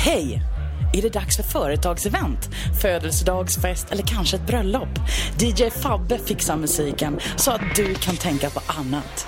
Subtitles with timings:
[0.00, 0.42] Hej!
[0.92, 2.50] Är det dags för företagsevent,
[2.82, 4.88] födelsedagsfest eller kanske ett bröllop?
[5.40, 9.26] DJ Fabbe fixar musiken så att du kan tänka på annat.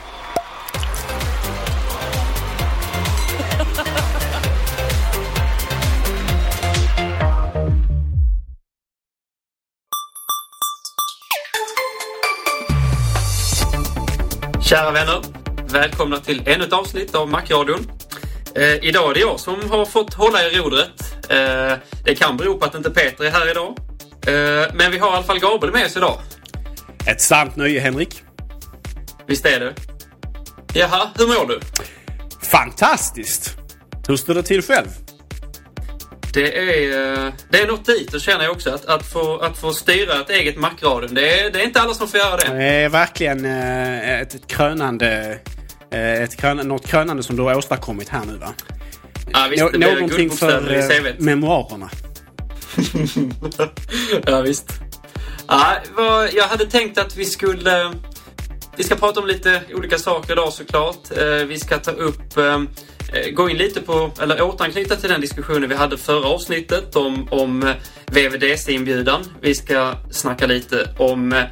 [14.63, 15.23] Kära vänner,
[15.73, 17.87] välkomna till ännu ett avsnitt av Macradion.
[18.55, 21.15] Eh, idag är det jag som har fått hålla i rodret.
[21.29, 21.73] Eh,
[22.05, 23.77] det kan bero på att inte Peter är här idag.
[24.27, 26.19] Eh, men vi har i alla fall Gabriel med oss idag.
[27.07, 28.23] Ett sant nöje, Henrik.
[29.27, 29.75] Visst är det?
[30.75, 31.61] Jaha, hur mår du?
[32.43, 33.57] Fantastiskt!
[34.09, 34.89] Hur står det till själv?
[36.35, 38.71] Det är, eh, det är något dit, det känner jag också.
[38.71, 41.15] Att, att, få, att få styra ett eget Macradion.
[41.15, 42.57] Det är, det är inte alla som får göra det.
[42.57, 45.39] Det är verkligen eh, ett krönande...
[45.91, 48.55] eh, Ett krön, något krönande som du har åstadkommit här nu va?
[49.33, 50.73] Ja, visst, Nå- det någonting för
[51.07, 51.91] eh, memoarerna.
[54.27, 54.73] ja, visst.
[55.49, 57.93] Ja, vad, jag hade tänkt att vi skulle...
[58.77, 61.11] Vi ska prata om lite olika saker idag såklart.
[61.19, 62.37] Eh, Vi ska ta upp...
[62.37, 62.61] eh,
[63.35, 67.63] Gå in lite på, eller återanknyta till den diskussionen vi hade förra avsnittet om, om
[67.63, 67.75] eh,
[68.07, 69.21] VVDC-inbjudan.
[69.41, 71.45] Vi ska snacka lite om eh,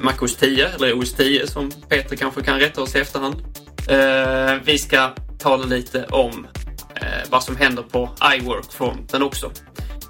[0.00, 3.36] MacOS 10, eller OS 10 som Peter kanske kan rätta oss i efterhand.
[3.88, 6.46] Eh, Vi ska tala lite om
[6.94, 9.46] eh, vad som händer på iWork-fronten också.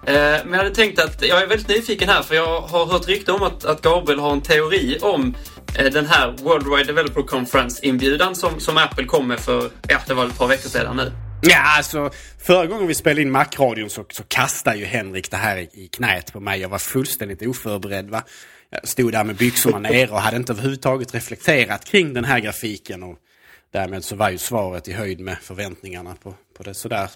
[0.06, 3.08] Eh, Men jag hade tänkt att jag är väldigt nyfiken här för jag har hört
[3.08, 5.34] rykte om att, att Gabriel har en teori om
[5.78, 10.26] eh, den här Worldwide Developer Conference-inbjudan som, som Apple kom med för, ja, det var
[10.26, 11.12] ett par veckor sedan nu.
[11.42, 12.10] Ja, alltså
[12.46, 15.88] förra gången vi spelade in Macradion så, så kastade ju Henrik det här i, i
[15.92, 16.60] knät på mig.
[16.60, 18.10] Jag var fullständigt oförberedd.
[18.10, 18.22] Va?
[18.70, 23.02] Jag stod där med byxorna nere och hade inte överhuvudtaget reflekterat kring den här grafiken.
[23.02, 23.16] Och
[23.70, 27.10] därmed så var ju svaret i höjd med förväntningarna på, på det sådär.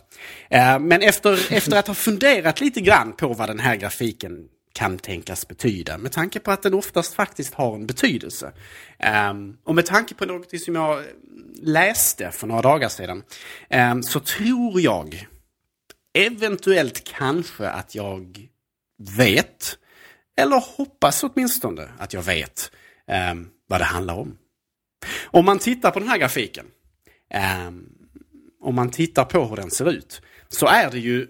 [0.50, 4.98] Eh, men efter, efter att ha funderat lite grann på vad den här grafiken kan
[4.98, 5.98] tänkas betyda.
[5.98, 8.52] Med tanke på att den oftast faktiskt har en betydelse.
[8.98, 9.34] Eh,
[9.64, 11.04] och med tanke på något som jag
[11.62, 13.22] läste för några dagar sedan.
[13.68, 15.26] Eh, så tror jag,
[16.14, 18.48] eventuellt kanske att jag
[19.16, 19.78] vet,
[20.36, 22.70] eller hoppas åtminstone att jag vet
[23.06, 23.34] eh,
[23.66, 24.36] vad det handlar om.
[25.24, 26.66] Om man tittar på den här grafiken,
[27.30, 27.70] eh,
[28.60, 31.28] om man tittar på hur den ser ut, så är det ju eh,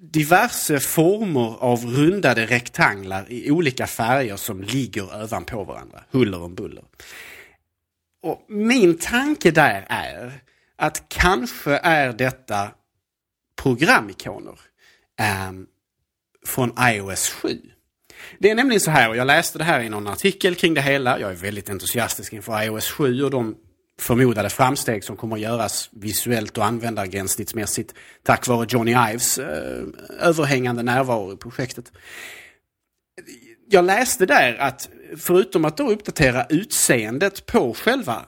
[0.00, 6.84] diverse former av rundade rektanglar i olika färger som ligger ovanpå varandra, huller om buller.
[8.22, 10.32] Och min tanke där är
[10.76, 12.70] att kanske är detta
[13.56, 14.60] programikoner
[15.20, 15.52] eh,
[16.46, 17.60] från iOS 7.
[18.38, 20.80] Det är nämligen så här, och jag läste det här i någon artikel kring det
[20.80, 21.20] hela.
[21.20, 23.56] Jag är väldigt entusiastisk inför iOS 7 och de
[24.00, 29.82] förmodade framsteg som kommer att göras visuellt och användargränssnittsmässigt tack vare Johnny Ives eh,
[30.20, 31.92] överhängande närvaro i projektet.
[33.68, 38.24] Jag läste där att förutom att då uppdatera utseendet på själva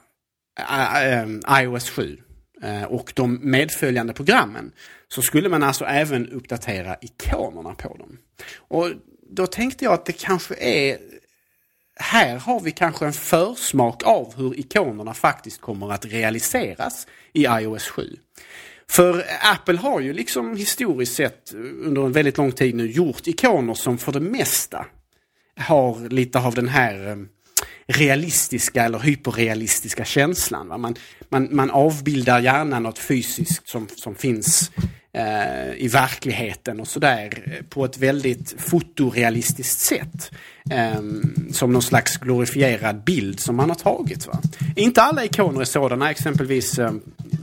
[0.58, 2.18] eh, eh, iOS 7
[2.62, 4.72] eh, och de medföljande programmen
[5.08, 8.18] så skulle man alltså även uppdatera ikonerna på dem.
[8.56, 8.90] Och
[9.34, 10.98] då tänkte jag att det kanske är
[11.96, 17.88] här har vi kanske en försmak av hur ikonerna faktiskt kommer att realiseras i iOS
[17.88, 18.16] 7.
[18.88, 23.74] För Apple har ju liksom historiskt sett under en väldigt lång tid nu gjort ikoner
[23.74, 24.86] som för det mesta
[25.56, 27.16] har lite av den här eh,
[27.86, 30.68] realistiska eller hyperrealistiska känslan.
[30.68, 30.78] Va?
[30.78, 30.94] Man,
[31.28, 34.70] man, man avbildar gärna något fysiskt som, som finns
[35.12, 40.30] eh, i verkligheten och sådär eh, på ett väldigt fotorealistiskt sätt.
[40.70, 41.02] Eh,
[41.52, 44.26] som någon slags glorifierad bild som man har tagit.
[44.26, 44.40] Va?
[44.76, 46.92] Inte alla ikoner är sådana, exempelvis eh,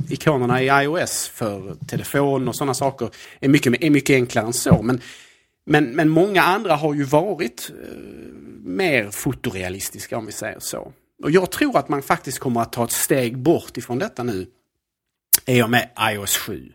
[0.10, 3.10] ikonerna i iOS för telefon och sådana saker
[3.40, 4.82] är mycket, är mycket enklare än så.
[4.82, 5.02] Men,
[5.70, 7.98] men, men många andra har ju varit eh,
[8.64, 10.94] mer fotorealistiska om vi säger så.
[11.24, 14.48] Och jag tror att man faktiskt kommer att ta ett steg bort ifrån detta nu
[15.46, 16.72] i och med iOS 7.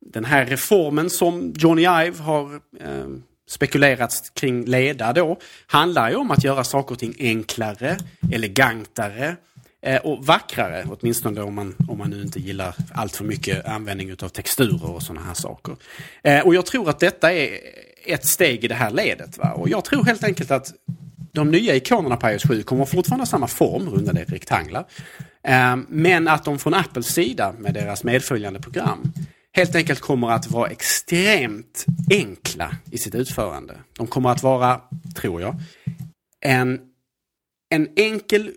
[0.00, 3.06] Den här reformen som Johnny Ive har eh,
[3.48, 7.98] spekulerats kring leda då handlar ju om att göra saker och ting enklare,
[8.32, 9.36] elegantare
[9.82, 10.86] eh, och vackrare.
[10.88, 15.02] Åtminstone om man, om man nu inte gillar allt för mycket användning av texturer och
[15.02, 15.76] sådana här saker.
[16.22, 17.58] Eh, och jag tror att detta är
[18.12, 19.38] ett steg i det här ledet.
[19.38, 19.52] Va?
[19.52, 20.72] Och jag tror helt enkelt att
[21.32, 24.86] de nya ikonerna på iOS 7 kommer fortfarande ha samma form, rundade rektanglar.
[25.42, 29.12] Ehm, men att de från Apples sida med deras medföljande program
[29.52, 33.78] helt enkelt kommer att vara extremt enkla i sitt utförande.
[33.96, 34.80] De kommer att vara,
[35.16, 35.56] tror jag,
[36.40, 36.80] en,
[37.74, 38.52] en enkel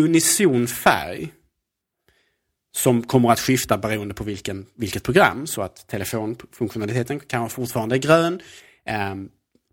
[0.00, 1.32] unison färg
[2.74, 5.46] som kommer att skifta beroende på vilken, vilket program.
[5.46, 8.40] Så att telefonfunktionaliteten kanske fortfarande är grön.
[8.86, 9.28] Ehm,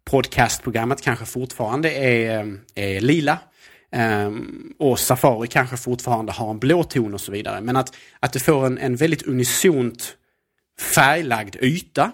[0.06, 3.38] podcastprogrammet kanske fortfarande är, är lila.
[3.92, 7.62] Ehm, och Safari kanske fortfarande har en blå ton och så vidare.
[7.62, 10.16] Men att, att det får en, en väldigt unisont
[10.95, 12.12] färglagd yta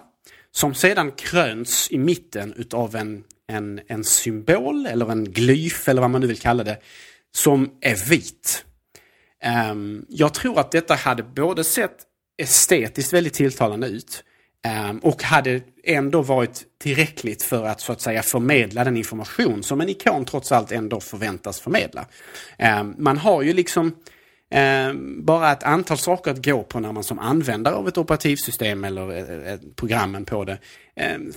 [0.50, 6.10] som sedan kröns i mitten utav en, en, en symbol eller en glyf eller vad
[6.10, 6.78] man nu vill kalla det
[7.34, 8.65] som är vit.
[9.70, 11.96] Um, jag tror att detta hade både sett
[12.42, 14.24] estetiskt väldigt tilltalande ut
[14.88, 19.80] um, och hade ändå varit tillräckligt för att så att säga förmedla den information som
[19.80, 22.06] en ikon trots allt ändå förväntas förmedla.
[22.80, 23.96] Um, man har ju liksom
[25.22, 29.10] bara ett antal saker att gå på när man som användare av ett operativsystem eller
[29.10, 30.58] eh, eh, eh, programmen på det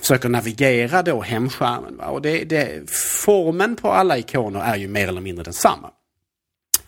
[0.00, 1.96] försöker navigera då hemskärmen.
[1.96, 2.06] Va?
[2.06, 5.90] Och det, det, formen på alla ikoner är ju mer eller mindre densamma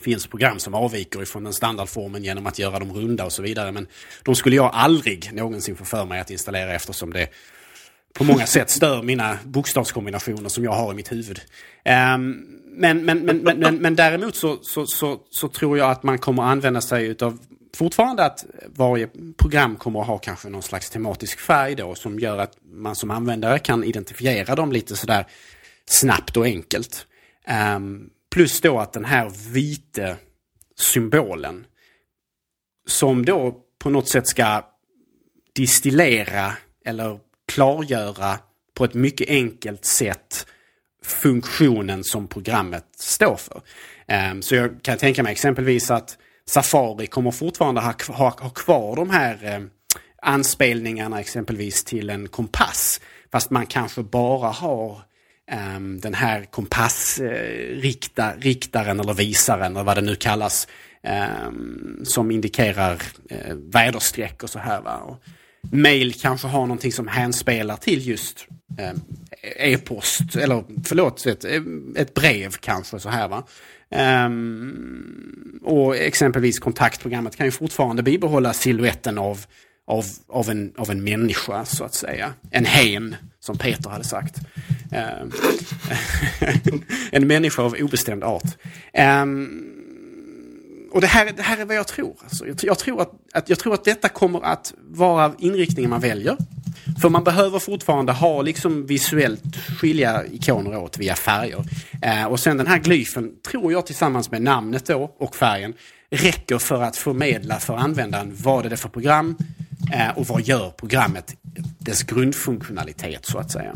[0.03, 3.73] finns program som avviker ifrån den standardformen genom att göra dem runda och så vidare.
[3.73, 3.87] Men
[4.23, 7.29] de skulle jag aldrig någonsin få för mig att installera eftersom det
[8.13, 11.41] på många sätt stör mina bokstavskombinationer som jag har i mitt huvud.
[11.85, 16.19] Um, men, men, men, men, men, däremot så, så, så, så, tror jag att man
[16.19, 17.39] kommer använda sig utav
[17.75, 22.39] fortfarande att varje program kommer att ha kanske någon slags tematisk färg då som gör
[22.39, 25.27] att man som användare kan identifiera dem lite sådär
[25.87, 27.07] snabbt och enkelt.
[27.77, 30.17] Um, Plus då att den här vita
[30.79, 31.67] symbolen
[32.88, 34.62] som då på något sätt ska
[35.55, 36.52] distillera
[36.84, 37.19] eller
[37.52, 38.38] klargöra
[38.75, 40.46] på ett mycket enkelt sätt
[41.05, 43.62] funktionen som programmet står för.
[44.06, 48.96] Ehm, så jag kan tänka mig exempelvis att Safari kommer fortfarande ha, ha, ha kvar
[48.96, 49.70] de här ehm,
[50.23, 53.00] anspelningarna exempelvis till en kompass.
[53.32, 55.02] Fast man kanske bara har
[55.77, 60.69] um, den här kompassriktaren eh, eller visaren eller vad det nu kallas.
[61.47, 64.81] Um, som indikerar eh, uh, väderstreck och så här.
[64.81, 64.96] Va?
[64.96, 65.22] Och
[65.70, 68.46] mail kanske har någonting som hänspelar till just
[68.79, 68.93] eh,
[69.72, 71.44] e-post, eller förlåt, ett,
[71.96, 73.29] ett brev kanske så här.
[73.29, 73.46] va.
[74.27, 79.46] Um, och exempelvis kontaktprogrammet kan ju fortfarande bibehålla siluetten av,
[79.93, 82.34] av, av, en, av en människa så att säga.
[82.51, 84.37] En hen, som Peter hade sagt.
[84.93, 85.32] Ehm,
[87.11, 88.58] en människa av obestämd art.
[88.93, 89.69] Ehm,
[90.93, 92.17] och det här, det här är vad jag tror.
[92.25, 96.01] Alltså, jag, jag, tror att, att, jag tror att detta kommer att vara inriktningen man
[96.01, 96.37] väljer.
[97.03, 101.65] För man behöver fortfarande ha liksom visuellt skilja ikoner åt via färger.
[102.03, 105.75] Ehm, och sen den här glyfen tror jag tillsammans med namnet då och färgen
[106.11, 109.37] räcker för att förmedla för användaren vad är det för program
[109.93, 111.37] Eh, och vad gör programmet,
[111.79, 113.72] dess grundfunktionalitet så att säga.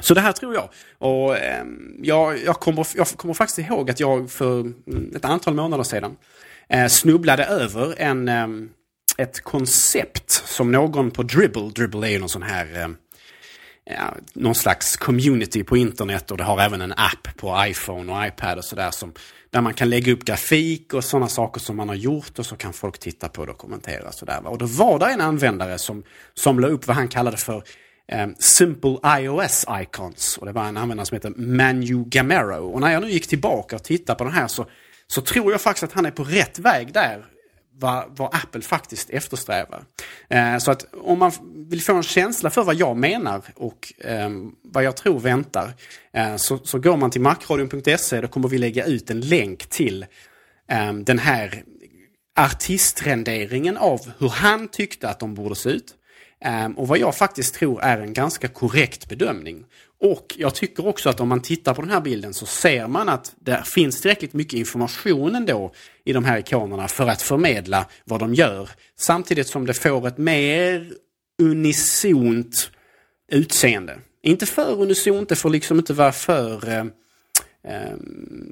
[0.00, 0.68] Så det här tror jag.
[0.98, 1.64] Och eh,
[2.02, 4.72] jag, jag, kommer, jag kommer faktiskt ihåg att jag för
[5.16, 6.16] ett antal månader sedan
[6.68, 8.48] eh, snubblade över en, eh,
[9.16, 12.96] ett koncept som någon på Dribble, Dribble är ju någon sån här ehm,
[13.84, 18.26] ja, någon slags community på internet och det har även en app på iPhone och
[18.26, 19.12] iPad och sådär som
[19.52, 22.56] där man kan lägga upp grafik och sådana saker som man har gjort och så
[22.56, 24.12] kan folk titta på det och kommentera.
[24.12, 24.46] Sådär.
[24.46, 26.02] Och då var det en användare som,
[26.34, 27.62] som la upp vad han kallade för
[28.08, 30.38] eh, Simple iOS Icons.
[30.38, 32.72] Och det var en användare som heter Manu Gamero.
[32.72, 34.66] Och när jag nu gick tillbaka och tittade på den här så,
[35.06, 37.24] så tror jag faktiskt att han är på rätt väg där
[37.82, 39.84] vad, vad Apple faktiskt eftersträvar.
[40.28, 41.32] Eh, så att om man
[41.70, 44.30] vill få en känsla för vad jag menar och eh,
[44.62, 45.72] vad jag tror väntar
[46.12, 48.20] eh, så, så går man till macradion.se.
[48.20, 50.06] Då kommer vi lägga ut en länk till
[50.68, 51.64] ehm, den här
[52.36, 55.94] artistrenderingen av hur han tyckte att de borde se ut.
[56.44, 59.64] Ehm, och vad jag faktiskt tror är en ganska korrekt bedömning.
[60.02, 63.08] Och jag tycker också att om man tittar på den här bilden så ser man
[63.08, 65.72] att det finns tillräckligt mycket information ändå
[66.04, 68.70] i de här ikonerna för att förmedla vad de gör.
[68.98, 70.92] Samtidigt som det får ett mer
[71.42, 72.70] unisont
[73.32, 73.98] utseende.
[74.22, 76.84] Inte för unisont, det får liksom inte vara för eh,
[77.64, 77.96] eh,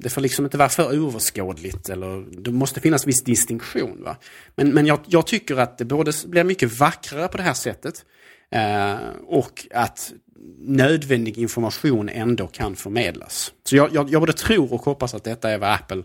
[0.03, 1.89] det får liksom inte vara för överskådligt.
[1.89, 4.03] eller det måste finnas viss distinktion.
[4.03, 4.17] Va?
[4.55, 8.05] Men, men jag, jag tycker att det både blir mycket vackrare på det här sättet
[8.51, 10.13] eh, och att
[10.59, 13.53] nödvändig information ändå kan förmedlas.
[13.65, 16.03] Så jag, jag, jag både tror och hoppas att detta är vad Apple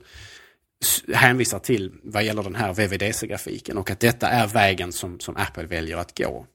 [1.14, 5.66] hänvisar till vad gäller den här VVDC-grafiken och att detta är vägen som, som Apple
[5.66, 6.46] väljer att gå.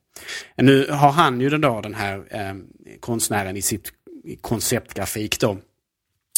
[0.56, 2.54] Nu har han ju den, då, den här eh,
[3.00, 3.92] konstnären i sitt
[4.40, 5.58] konceptgrafik då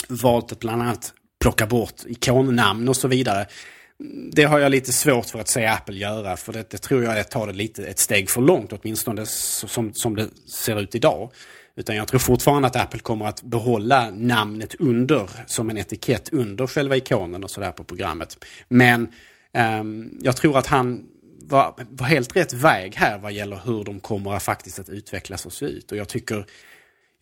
[0.08, 3.46] valt att bland annat plocka bort ikonnamn och så vidare.
[4.32, 7.16] Det har jag lite svårt för att se Apple göra för det, det tror jag
[7.16, 10.94] är att ta det lite ett steg för långt åtminstone som, som det ser ut
[10.94, 11.30] idag.
[11.76, 16.66] Utan jag tror fortfarande att Apple kommer att behålla namnet under som en etikett under
[16.66, 18.44] själva ikonen och sådär på programmet.
[18.68, 19.08] Men
[19.80, 21.04] um, jag tror att han
[21.44, 25.46] var, var helt rätt väg här vad gäller hur de kommer att faktiskt att utvecklas
[25.46, 25.92] och se ut.
[25.92, 26.46] Och jag tycker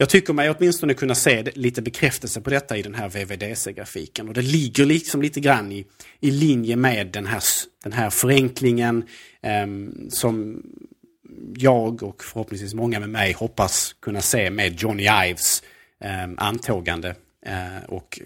[0.00, 4.28] jag tycker mig åtminstone kunna se lite bekräftelse på detta i den här VVDC-grafiken.
[4.28, 5.87] Och det ligger liksom lite grann i,
[6.21, 7.42] i linje med den här,
[7.83, 9.04] den här förenklingen
[9.42, 9.66] eh,
[10.11, 10.62] som
[11.57, 15.62] jag och förhoppningsvis många med mig hoppas kunna se med Johnny Ives
[16.00, 17.14] eh, antågande
[17.47, 18.21] eh, och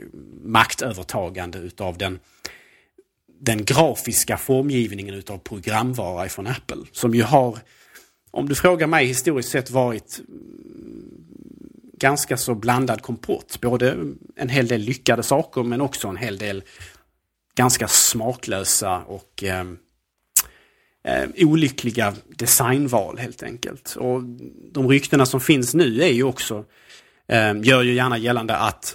[0.45, 2.19] maktövertagande utav den,
[3.40, 6.85] den grafiska formgivningen utav programvara ifrån Apple.
[6.93, 7.59] Som ju har,
[8.31, 10.21] om du frågar mig, historiskt sett varit
[12.04, 13.58] ganska så blandad kompott.
[13.61, 13.96] Både
[14.37, 16.62] en hel del lyckade saker men också en hel del
[17.54, 19.78] ganska smaklösa och ehm,
[21.08, 23.96] eh, olyckliga designval helt enkelt.
[23.96, 24.23] Och
[24.73, 26.64] de ryktena som finns nu är ju också,
[27.28, 28.94] eh, gör ju gärna gällande att,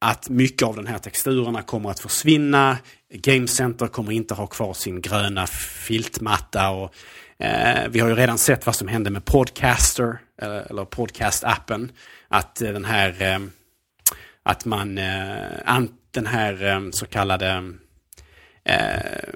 [0.00, 2.78] att mycket av den här texturerna kommer att försvinna.
[3.14, 5.46] Game Center kommer inte ha kvar sin gröna
[5.86, 6.94] filtmatta och
[7.38, 11.88] eh, vi har ju redan sett vad som hände med Podcaster, eller, eller Podcast-appen
[12.32, 13.38] att eh, den här eh,
[14.42, 17.62] att man eh, den här så kallade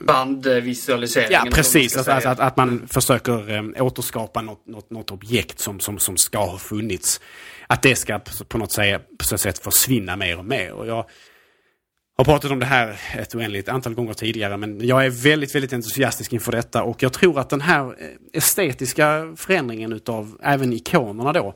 [0.07, 1.33] Bandvisualiseringen.
[1.33, 1.97] Ja, precis.
[1.97, 6.39] Alltså, alltså, att, att man försöker återskapa något, något, något objekt som, som, som ska
[6.39, 7.21] ha funnits.
[7.67, 10.73] Att det ska på något sätt, på sätt försvinna mer och mer.
[10.73, 11.07] Och jag
[12.17, 15.73] har pratat om det här ett oändligt antal gånger tidigare men jag är väldigt, väldigt
[15.73, 17.95] entusiastisk inför detta och jag tror att den här
[18.33, 21.55] estetiska förändringen utav även ikonerna då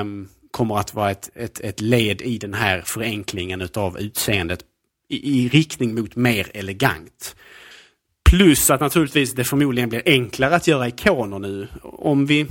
[0.00, 4.64] um, kommer att vara ett, ett, ett led i den här förenklingen utav utseendet
[5.08, 7.36] i, i riktning mot mer elegant.
[8.30, 11.68] Plus att naturligtvis det förmodligen blir enklare att göra ikoner nu.
[11.82, 12.46] Om vi,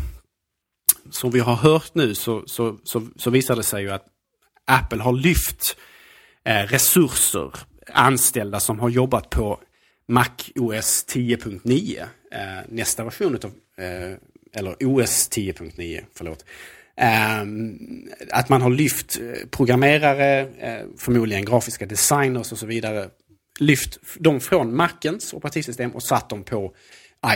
[1.10, 4.06] som vi har hört nu, så, så, så, så visar det sig ju att
[4.66, 5.78] Apple har lyft
[6.46, 7.52] eh, resurser,
[7.94, 9.60] anställda som har jobbat på
[10.08, 12.02] Mac OS 10.9,
[12.32, 14.18] eh, nästa version utav, eh,
[14.54, 16.46] eller OS 10.9, förlåt.
[16.98, 17.78] Ehm,
[18.32, 23.10] att man har lyft eh, programmerare, eh, förmodligen grafiska designers och så vidare,
[23.60, 26.74] lyft dem från Macens operativsystem och satt dem på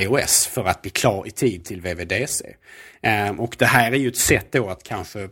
[0.01, 2.55] iOS för att bli klar i tid till VVDC.
[3.01, 5.29] Ehm, och det här är ju ett sätt då att kanske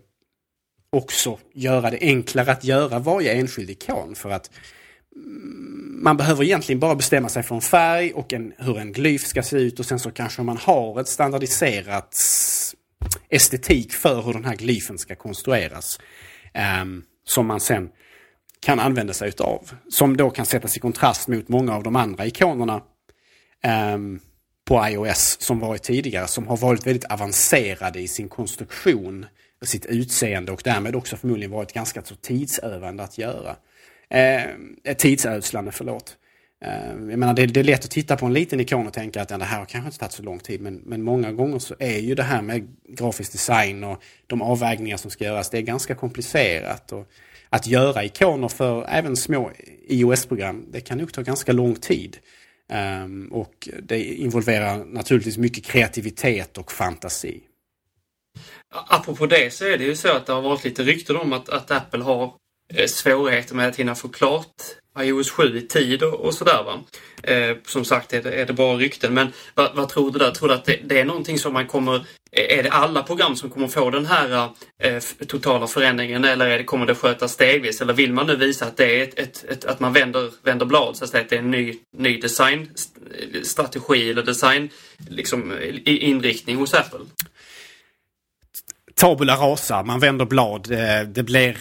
[0.92, 4.52] också göra det enklare att göra varje enskild ikon för att
[5.16, 9.26] mm, man behöver egentligen bara bestämma sig för en färg och en, hur en glyf
[9.26, 12.14] ska se ut och sen så kanske man har ett standardiserat
[13.30, 16.00] estetik för hur den här glyfen ska konstrueras.
[16.54, 17.90] Ehm, som man sen
[18.60, 19.72] kan använda sig utav.
[19.90, 22.82] Som då kan sättas i kontrast mot många av de andra ikonerna
[23.64, 24.20] ehm,
[24.66, 26.28] på iOS som varit tidigare.
[26.28, 29.26] Som har varit väldigt avancerade i sin konstruktion,
[29.62, 33.56] och sitt utseende och därmed också förmodligen varit ganska så tidsövande att göra.
[34.10, 36.18] Ehm, eh, tidsödslande, förlåt.
[36.66, 39.22] Eh, jag menar, det, det, är lätt att titta på en liten ikon och tänka
[39.22, 40.62] att ja, det här har kanske inte tagit så lång tid.
[40.62, 44.98] Men, men många gånger så är ju det här med grafisk design och de avvägningar
[44.98, 46.92] som ska göras, det är ganska komplicerat.
[46.92, 47.12] Och
[47.50, 49.52] att göra ikoner för även små
[49.88, 52.18] iOS-program, det kan nog ta ganska lång tid.
[53.04, 57.44] Um, och det involverar naturligtvis mycket kreativitet och fantasi.
[58.70, 61.50] Apropå det så är det ju så att det har varit lite rykten om att,
[61.50, 62.34] att Apple har
[62.74, 64.56] Eh, svårigheter med att hinna få klart
[65.00, 66.64] iOS 7 i tid och, och sådär.
[66.64, 66.80] Va?
[67.24, 69.14] Eh, som sagt är det, är det bara rykten.
[69.14, 70.32] Men vad, vad tror du där?
[70.32, 72.06] Tror du att det, det, är någonting som man kommer...
[72.32, 74.50] Är det alla program som kommer få den här
[74.84, 77.82] eh, totala förändringen eller är det, kommer det skötas stegvis?
[77.82, 80.66] Eller vill man nu visa att det är ett, ett, ett, att man vänder, vänder
[80.66, 84.70] blad så att säga, att det är en ny, ny designstrategi eller design
[85.10, 85.54] liksom,
[85.86, 87.00] inriktning hos Apple?
[88.96, 90.72] Tabula rasa, man vänder blad.
[90.72, 91.58] Eh, det blir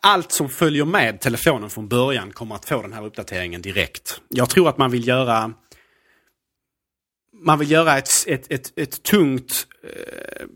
[0.00, 4.20] allt som följer med telefonen från början kommer att få den här uppdateringen direkt.
[4.28, 5.52] Jag tror att man vill göra
[7.42, 10.46] man vill göra ett, ett, ett, ett tungt eh,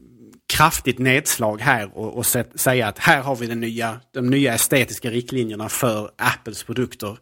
[0.47, 5.11] kraftigt nedslag här och, och säga att här har vi den nya, de nya estetiska
[5.11, 7.19] riktlinjerna för Apples produkter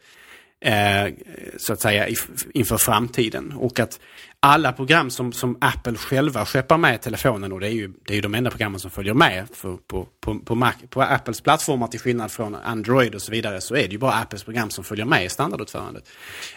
[0.62, 1.14] eh,
[1.57, 2.09] så att säga
[2.54, 3.52] inför framtiden.
[3.52, 4.00] Och att
[4.40, 8.12] alla program som, som Apple själva skeppar med i telefonen och det är ju, det
[8.12, 11.40] är ju de enda programmen som följer med för, på, på, på, Mac, på Apples
[11.40, 14.71] plattformar till skillnad från Android och så vidare så är det ju bara Apples program
[14.71, 16.09] som följer med i standardutförandet.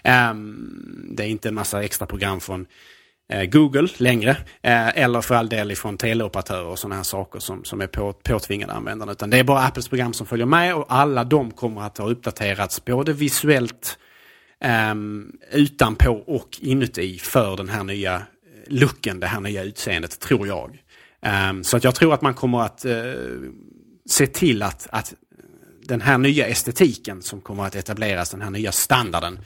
[0.03, 2.65] Um, det är inte en massa extra program från
[3.29, 7.63] Eh, Google längre eh, eller för all del ifrån teleoperatörer och sådana här saker som,
[7.63, 9.11] som är på, påtvingade användarna.
[9.11, 12.09] Utan det är bara Apples program som följer med och alla de kommer att ha
[12.09, 13.97] uppdaterats både visuellt
[14.91, 18.21] um, utanpå och inuti för den här nya eh,
[18.67, 20.77] looken, det här nya utseendet, tror jag.
[21.49, 23.51] Um, så att jag tror att man kommer att uh,
[24.09, 25.13] se till att, att
[25.83, 29.39] den här nya estetiken som kommer att etableras, den här nya standarden,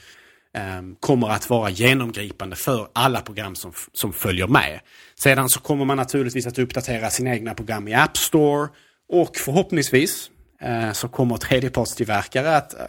[0.53, 4.79] Ehm, kommer att vara genomgripande för alla program som, som följer med.
[5.15, 8.69] Sedan så kommer man naturligtvis att uppdatera sina egna program i App Store
[9.09, 12.85] och förhoppningsvis eh, så kommer tredjepartstillverkare att eh,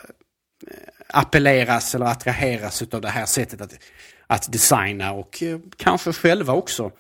[1.09, 3.79] appelleras eller attraheras av det här sättet att,
[4.27, 6.91] att designa och eh, kanske själva också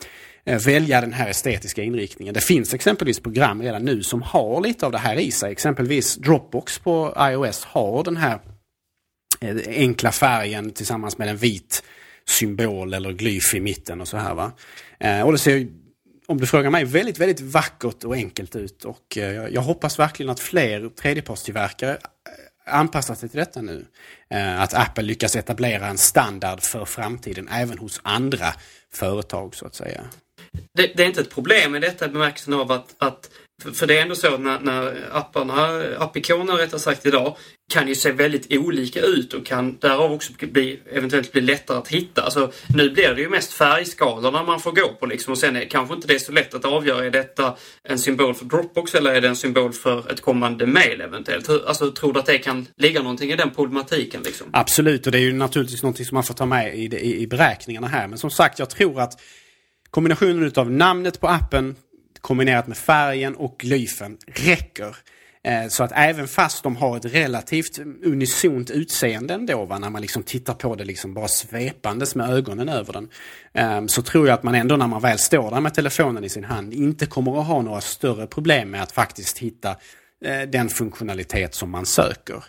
[0.44, 2.34] eh, välja den här estetiska inriktningen.
[2.34, 5.52] Det finns exempelvis program redan nu som har lite av det här i sig.
[5.52, 8.38] Exempelvis Dropbox på iOS har den här
[9.44, 11.82] Eh, enkla färgen tillsammans med en vit
[12.26, 14.34] symbol eller glyf i mitten och så här.
[14.34, 14.52] Va?
[15.00, 15.66] Eh, och det ser,
[16.26, 18.84] om du frågar mig, väldigt, väldigt vackert och enkelt ut.
[18.84, 21.98] Och eh, jag hoppas verkligen att fler tredjepartstillverkare
[22.66, 23.86] anpassar sig till detta nu.
[24.58, 28.46] Att Apple lyckas etablera en standard för framtiden även hos andra
[28.92, 30.00] företag så att säga.
[30.72, 33.30] Det, det är inte ett problem i detta bemärkelsen av att, att
[33.74, 37.36] för det är ändå så när, när apparna, appikoner rättare sagt idag,
[37.70, 41.88] kan ju se väldigt olika ut och kan därav också bli, eventuellt bli lättare att
[41.88, 42.22] hitta.
[42.22, 45.64] Alltså, nu blir det ju mest färgskalorna man får gå på liksom och sen är
[45.64, 49.14] kanske inte det är så lätt att avgöra, är detta en symbol för Dropbox eller
[49.14, 51.48] är det en symbol för ett kommande mail eventuellt?
[51.48, 54.22] Alltså, tror du att det kan ligga någonting i den problematiken?
[54.22, 54.46] Liksom?
[54.52, 57.26] Absolut, och det är ju naturligtvis någonting som man får ta med i, i, i
[57.26, 58.08] beräkningarna här.
[58.08, 59.20] Men som sagt, jag tror att
[59.90, 61.76] kombinationen utav namnet på appen
[62.20, 64.96] kombinerat med färgen och glyfen räcker.
[65.44, 70.02] Eh, så att även fast de har ett relativt unisont utseende ändå, va, när man
[70.02, 73.08] liksom tittar på det liksom bara svepandes med ögonen över den.
[73.52, 76.28] Ehm, så tror jag att man ändå när man väl står där med telefonen i
[76.28, 79.70] sin hand inte kommer att ha några större problem med att faktiskt hitta
[80.24, 82.44] eh, den funktionalitet som man söker.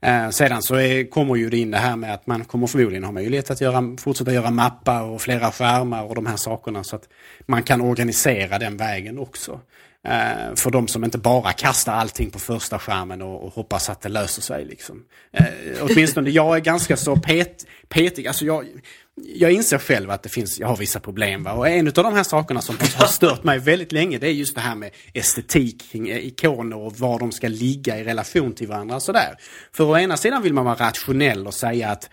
[0.00, 3.04] Eh, sedan så är, kommer ju det in det här med att man kommer förmodligen
[3.04, 6.96] ha möjlighet att göra, fortsätta göra mappar och flera skärmar och de här sakerna så
[6.96, 7.08] att
[7.46, 9.60] man kan organisera den vägen också.
[10.04, 14.00] Eh, för de som inte bara kastar allting på första skärmen och, och hoppas att
[14.00, 14.64] det löser sig.
[14.64, 15.04] Liksom.
[15.32, 15.44] Eh,
[15.80, 18.26] åtminstone jag är ganska så pet, petig.
[18.26, 18.66] Alltså jag,
[19.14, 21.42] jag inser själv att det finns, jag har vissa problem.
[21.42, 21.52] Va?
[21.52, 24.54] Och en av de här sakerna som har stört mig väldigt länge det är just
[24.54, 28.68] det här med estetik kring eh, ikoner och var de ska ligga i relation till
[28.68, 29.00] varandra.
[29.00, 29.36] Sådär.
[29.72, 32.10] För å ena sidan vill man vara rationell och säga att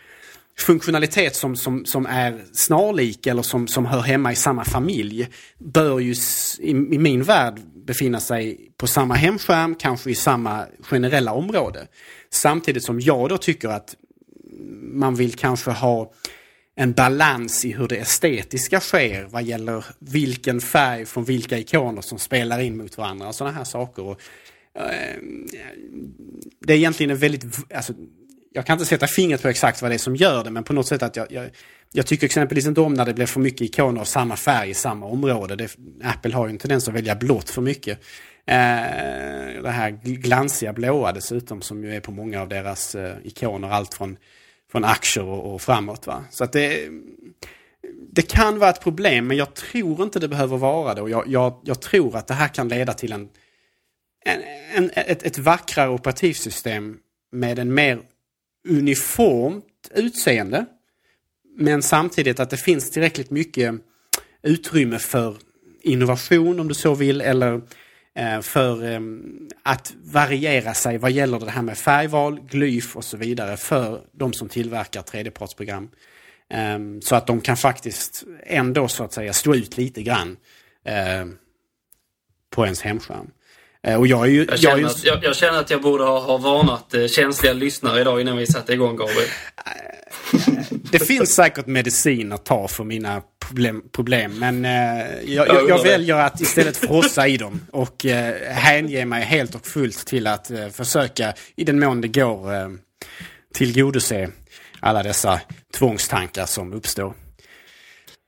[0.58, 6.00] funktionalitet som, som, som är snarlik eller som, som hör hemma i samma familj bör
[6.00, 6.12] ju
[6.60, 11.88] i, i min värld befinna sig på samma hemskärm, kanske i samma generella område.
[12.30, 13.96] Samtidigt som jag då tycker att
[14.82, 16.14] man vill kanske ha
[16.76, 22.20] en balans i hur det estetiska sker vad gäller vilken färg från vilka ikoner som
[22.20, 24.04] spelar in mot varandra och sådana här saker.
[24.04, 24.22] Och,
[24.76, 25.18] eh,
[26.60, 27.44] det är egentligen en väldigt,
[27.76, 27.94] alltså,
[28.54, 30.74] jag kan inte sätta fingret på exakt vad det är som gör det men på
[30.74, 31.50] något sätt att jag, jag,
[31.92, 34.74] jag tycker exempelvis inte om när det blir för mycket ikoner av samma färg i
[34.74, 35.56] samma område.
[35.56, 38.00] Det, Apple har ju en tendens att välja blått för mycket.
[38.46, 43.70] Eh, det här glansiga blåa dessutom som ju är på många av deras eh, ikoner.
[43.70, 44.18] Allt från,
[44.72, 46.08] från aktier och, och framåt.
[46.08, 46.24] Va?
[46.32, 46.90] Så att det,
[48.12, 51.02] det kan vara ett problem men jag tror inte det behöver vara det.
[51.02, 53.30] Och jag, jag, jag tror att det här kan leda till en,
[54.26, 54.42] en,
[54.76, 56.98] en ett, ett vackrare operativsystem
[57.32, 58.00] med en mer
[58.68, 60.66] uniformt utseende.
[61.58, 63.76] Men samtidigt att det finns tillräckligt mycket
[64.42, 65.38] utrymme för
[65.82, 67.62] innovation om du så vill eller
[68.16, 73.18] eh, för ehm, att variera sig vad gäller det här med färgval, glyf och så
[73.18, 75.90] vidare för de som tillverkar tredjepartsprogram.
[76.50, 80.38] Ehm, så att de kan faktiskt ändå så att säga stå ut lite grann
[80.86, 81.26] eh,
[82.50, 83.32] på ens hemskärm.
[83.88, 85.82] Eh, och jag, ju, Jag känner, jag är ju, att, jag, jag känner att jag
[85.82, 89.30] borde ha, ha varnat eh, känsliga lyssnare idag innan vi satte igång Gabriel.
[90.92, 96.16] Det finns säkert medicin att ta för mina problem, problem men eh, jag, Jag väljer
[96.16, 100.68] att istället frossa i dem och eh, hänge mig helt och fullt till att eh,
[100.68, 102.70] försöka, i den mån det går, eh,
[103.54, 104.30] tillgodose
[104.80, 105.40] alla dessa
[105.78, 107.14] tvångstankar som uppstår.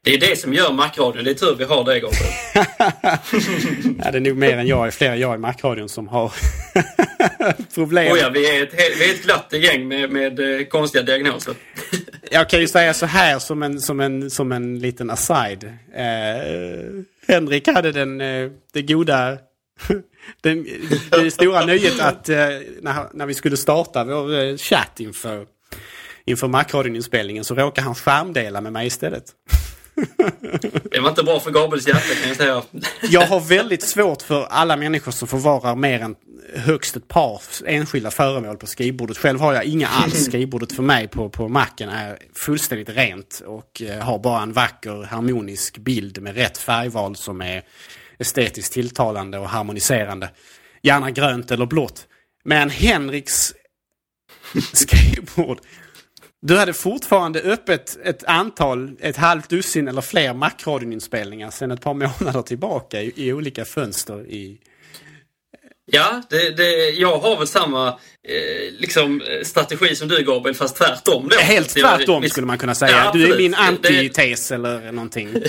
[0.06, 1.24] Det är det som gör Macradion.
[1.24, 2.34] Det är tur vi har det Gabriel.
[4.04, 6.34] Ja, det är nog mer än jag, fler jag i Macradion som har
[7.74, 8.14] problem.
[8.14, 11.56] Oh ja, vi är ett, vi är ett glatt gäng med, med eh, konstiga diagnoser.
[12.32, 15.64] Jag kan ju säga så här som en, som en, som en liten aside.
[15.96, 16.04] Eh,
[17.28, 19.38] Henrik hade den, eh, det goda,
[20.42, 20.68] den,
[21.12, 22.38] det stora nöjet att eh,
[22.82, 25.46] när, när vi skulle starta vår chatt inför,
[26.26, 29.24] inför Macradion-inspelningen så råkade han skärmdela med mig istället.
[30.92, 32.64] Det var inte bra för Gabriels hjärta kan jag säga.
[33.02, 36.16] Jag har väldigt svårt för alla människor som förvarar mer än
[36.56, 39.18] högst ett par enskilda föremål på skrivbordet.
[39.18, 40.26] Själv har jag inga alls.
[40.26, 45.04] Skrivbordet för mig på, på Macen är fullständigt rent och eh, har bara en vacker
[45.04, 47.64] harmonisk bild med rätt färgval som är
[48.18, 50.30] estetiskt tilltalande och harmoniserande.
[50.82, 52.08] Gärna grönt eller blått.
[52.46, 53.54] Men Henriks
[54.74, 55.60] skrivbord
[56.46, 61.94] du hade fortfarande öppet ett antal, ett halvt dussin eller fler Macradion-inspelningar sedan ett par
[61.94, 64.58] månader tillbaka i, i olika fönster i...
[65.86, 70.76] Ja, det, det, jag har väl samma eh, liksom, eh, strategi som du Gabriel, fast
[70.78, 71.30] tvärtom.
[71.30, 71.38] Då.
[71.38, 72.92] Helt jag- tvärtom skulle man kunna säga.
[73.06, 75.30] Ja, du är min Det- antites eller någonting.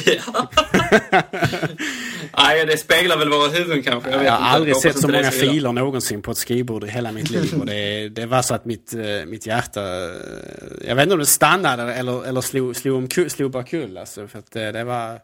[2.39, 4.11] Nej, det speglar väl våra huvuden kanske.
[4.11, 7.31] Jag, Jag har aldrig sett så många filer någonsin på ett skrivbord i hela mitt
[7.31, 7.55] liv.
[7.61, 9.81] Och det, det var så att mitt, eh, mitt hjärta...
[9.83, 13.99] eh, Jag vet inte om det stannade eller, eller slog, slog, slog bakull.
[13.99, 15.09] Alltså, för att det, var...
[15.09, 15.19] Nej,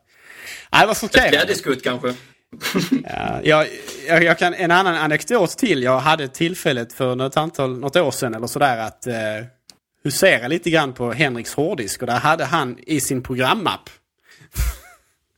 [0.81, 1.31] det var Ett chockerande.
[1.31, 2.15] glädjeskutt kanske.
[3.05, 3.67] Ja, jag,
[4.09, 5.83] jag, jag kan, en annan anekdot till.
[5.83, 9.15] Jag hade tillfället för något, antal, något år sedan eller sådär att eh,
[10.05, 12.01] husera lite grann på Henriks hårddisk.
[12.01, 13.91] Och där hade han i sin programapp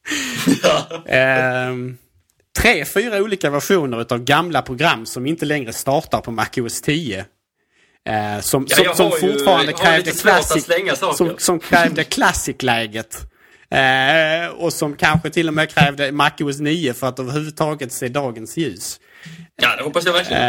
[1.06, 1.96] ehm,
[2.58, 7.24] tre, fyra olika versioner av gamla program som inte längre startar på MacOS 10.
[8.08, 10.68] Eh, som, Ja, som, som ju- fortfarande har krävde classic,
[11.14, 13.31] som, som krävde classic-läget.
[13.72, 18.56] Eh, och som kanske till och med krävde MacOS 9 för att överhuvudtaget se dagens
[18.56, 19.00] ljus.
[19.62, 20.42] Ja, det hoppas jag verkligen.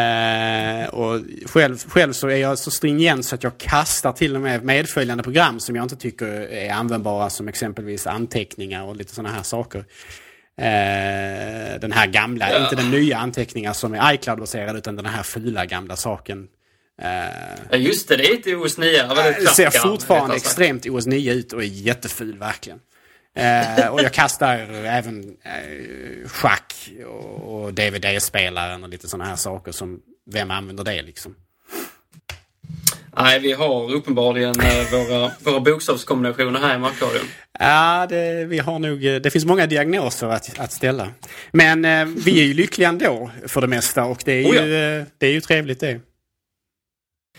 [0.83, 4.41] Eh, och själv, själv så är jag så stringent så att jag kastar till och
[4.41, 9.35] med medföljande program som jag inte tycker är användbara som exempelvis anteckningar och lite sådana
[9.35, 9.85] här saker.
[10.57, 12.63] Eh, den här gamla, Ja.
[12.63, 16.47] inte den nya anteckningar som är iCloud-baserad utan den här fula gamla saken.
[17.01, 17.07] Eh,
[17.71, 18.91] Ja, just det, det är inte OS 9.
[18.97, 22.79] Ja, det ser fortfarande extremt OS 9 ut och är jätteful verkligen.
[23.35, 29.71] Eh, och jag kastar även eh, schack och, och DVD-spelaren och lite sådana här saker
[29.71, 29.99] som
[30.31, 31.35] vem använder det liksom?
[33.17, 37.25] Nej, vi har uppenbarligen eh, våra, våra bokstavskombinationer här i Macradion.
[37.59, 41.07] Ja, det, vi har nog, eh, det finns många diagnoser att, att ställa.
[41.51, 44.65] Men eh, vi är ju lyckliga ändå för det mesta och det är, Oh ja.
[44.65, 45.99] ju, eh, det är ju trevligt det.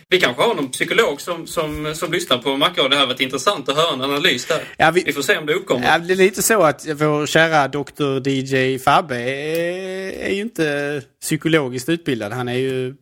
[0.08, 2.90] Vi kanske har någon psykolog som, som, som lyssnar på Macradion.
[2.90, 4.64] Det här varit intressant att höra en analys där.
[4.76, 5.12] Ja, vi- vi...
[5.12, 5.86] får se om det uppkommer.
[5.86, 8.28] Ja, det är lite så att vår kära Dr.
[8.28, 12.32] DJ Fabbe är, är ju inte psykologiskt utbildad.
[12.32, 12.94] Han är ju,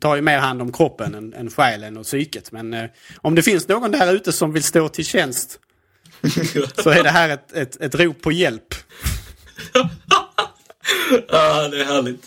[0.00, 2.52] tar ju mer hand om kroppen än, än själen och psyket.
[2.52, 2.84] Men eh,
[3.16, 5.58] om det finns någon där ute som vill stå till tjänst
[6.82, 8.74] så är det här ett, ett, ett rop på hjälp.
[11.28, 12.22] Ja, det är härligt.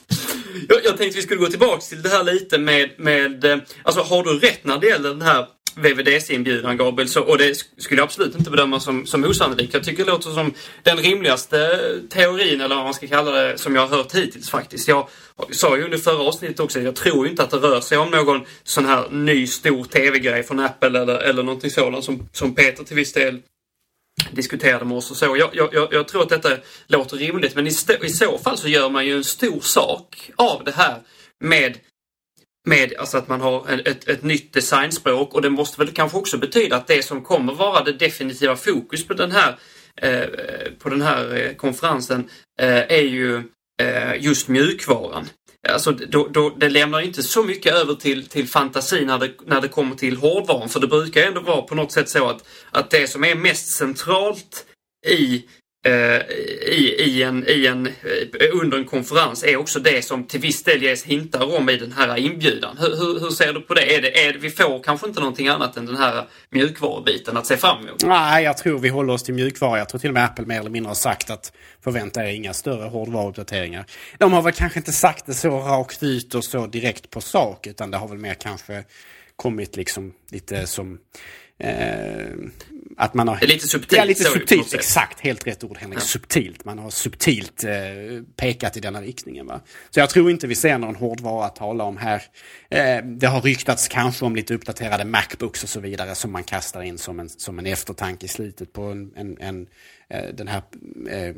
[0.70, 4.02] Jag, jag tänkte vi skulle gå tillbaks till det här lite med, med eh, alltså
[4.02, 8.06] har du rätt när det gäller den här VVDC-inbjudan Gabriel, så, och det skulle jag
[8.06, 9.74] absolut inte bedöma som, som osannolikt.
[9.74, 13.76] Jag tycker det låter som den rimligaste teorin, eller vad man ska kalla det, som
[13.76, 14.88] jag har hört hittills faktiskt.
[14.88, 15.08] Jag
[15.52, 18.42] sa ju under förra avsnittet också, jag tror inte att det rör sig om någon
[18.64, 22.96] sån här ny stor TV-grej från Apple eller, eller någonting sådant som, som Peter till
[22.96, 23.40] viss del
[24.32, 25.26] diskuterade med oss och så.
[25.26, 26.50] Jag, jag, jag, jag tror att detta
[26.88, 30.32] låter rimligt men i, st- i så fall så gör man ju en stor sak
[30.36, 31.00] av det här
[31.39, 31.78] med
[32.67, 36.17] med alltså att man har en, ett, ett nytt designspråk och det måste väl kanske
[36.17, 39.56] också betyda att det som kommer vara det definitiva fokus på den här,
[40.02, 40.26] eh,
[40.80, 42.30] på den här eh, konferensen
[42.62, 43.43] eh, är ju
[43.82, 45.30] eh, just mjukvaran.
[45.69, 49.62] Alltså, då, då, det lämnar inte så mycket över till, till fantasi när det, när
[49.62, 50.69] det kommer till hårdvaran.
[50.69, 53.67] För det brukar ändå vara på något sätt så att, att det som är mest
[53.67, 54.65] centralt
[55.08, 55.45] i
[55.84, 56.22] Eh,
[56.72, 60.63] i, i en, i en, eh, under en konferens är också det som till viss
[60.63, 62.78] del ges hintar om i den här inbjudan.
[62.78, 63.96] Hur, hur, hur ser du på det?
[63.96, 64.39] Är det, är det?
[64.39, 68.04] Vi får kanske inte någonting annat än den här mjukvarubiten att se fram emot?
[68.04, 69.78] Nej, jag tror vi håller oss till mjukvara.
[69.78, 72.54] Jag tror till och med Apple mer eller mindre har sagt att förvänta er inga
[72.54, 73.86] större hårdvaruuppdateringar.
[74.17, 77.67] De har väl kanske inte sagt det så rakt ut och så direkt på sak
[77.67, 78.84] utan det har väl mer kanske
[79.36, 81.00] kommit liksom lite som
[81.63, 82.36] Eh,
[83.02, 83.38] att man har...
[83.38, 83.98] Det är lite subtilt.
[83.98, 84.74] Ja, lite subtilt.
[84.74, 86.00] Exakt, helt rätt ord Henrik.
[86.00, 86.02] Ja.
[86.02, 86.66] Subtilt.
[86.66, 87.72] Man har subtilt eh,
[88.36, 89.48] pekat i denna riktningen.
[89.48, 89.62] Va?
[89.90, 92.24] Så jag tror inte vi ser någon hårdvara att tala om här.
[92.70, 96.82] Eh, det har ryktats kanske om lite uppdaterade Macbooks och så vidare som man kastar
[96.82, 99.68] in som en, som en eftertanke i slutet på en, en, en
[100.10, 100.62] eh, den här
[101.10, 101.36] eh,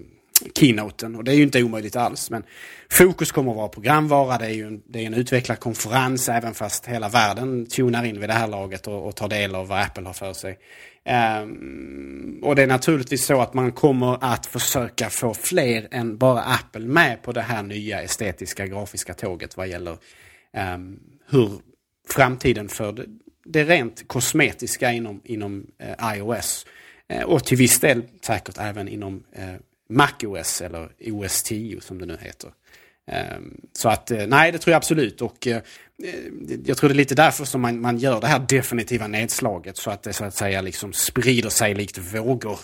[0.56, 1.16] keynoten.
[1.16, 2.30] Och det är ju inte omöjligt alls.
[2.30, 2.44] Men
[2.90, 4.38] fokus kommer att vara programvara.
[4.38, 8.30] Det är ju en, det är en utvecklarkonferens även fast hela världen tunar in vid
[8.30, 10.58] det här laget och, och tar del av vad Apple har för sig.
[11.06, 16.42] Um, och det är naturligtvis så att man kommer att försöka få fler än bara
[16.42, 19.98] Apple med på det här nya estetiska grafiska tåget vad gäller
[20.74, 21.52] um, hur
[22.10, 23.06] framtiden för det,
[23.46, 26.66] det rent kosmetiska inom, inom uh, iOS
[27.14, 29.56] uh, och till viss del säkert även inom eh, uh,
[29.90, 32.52] MacOS eller OS 10 som det nu heter.
[33.12, 35.22] Ehm, så att eh, nej, det tror jag absolut.
[35.22, 35.58] Och eh,
[36.04, 36.14] eh,
[36.66, 39.78] jag tror det är lite därför som man, man gör det här definitiva nedslaget.
[39.78, 42.60] Så att det så att säga liksom sprider sig likt vågor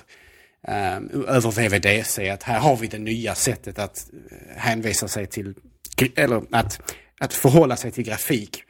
[0.68, 2.30] ehm, över VVDC.
[2.30, 4.10] Att här har vi det nya sättet att
[4.56, 5.54] hänvisa sig till,
[6.16, 8.64] eller att, att förhålla sig till grafik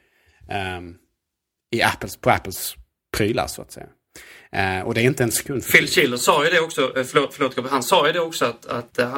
[0.48, 0.94] ehm,
[1.70, 2.74] i Apples, på Apples
[3.16, 3.86] prylar så att säga.
[4.56, 5.66] Eh, och det är inte en sekund.
[5.72, 8.66] Phil Schiller sa ju det också, eh, förlåt, förlåt han sa ju det också att,
[8.66, 9.16] att eh,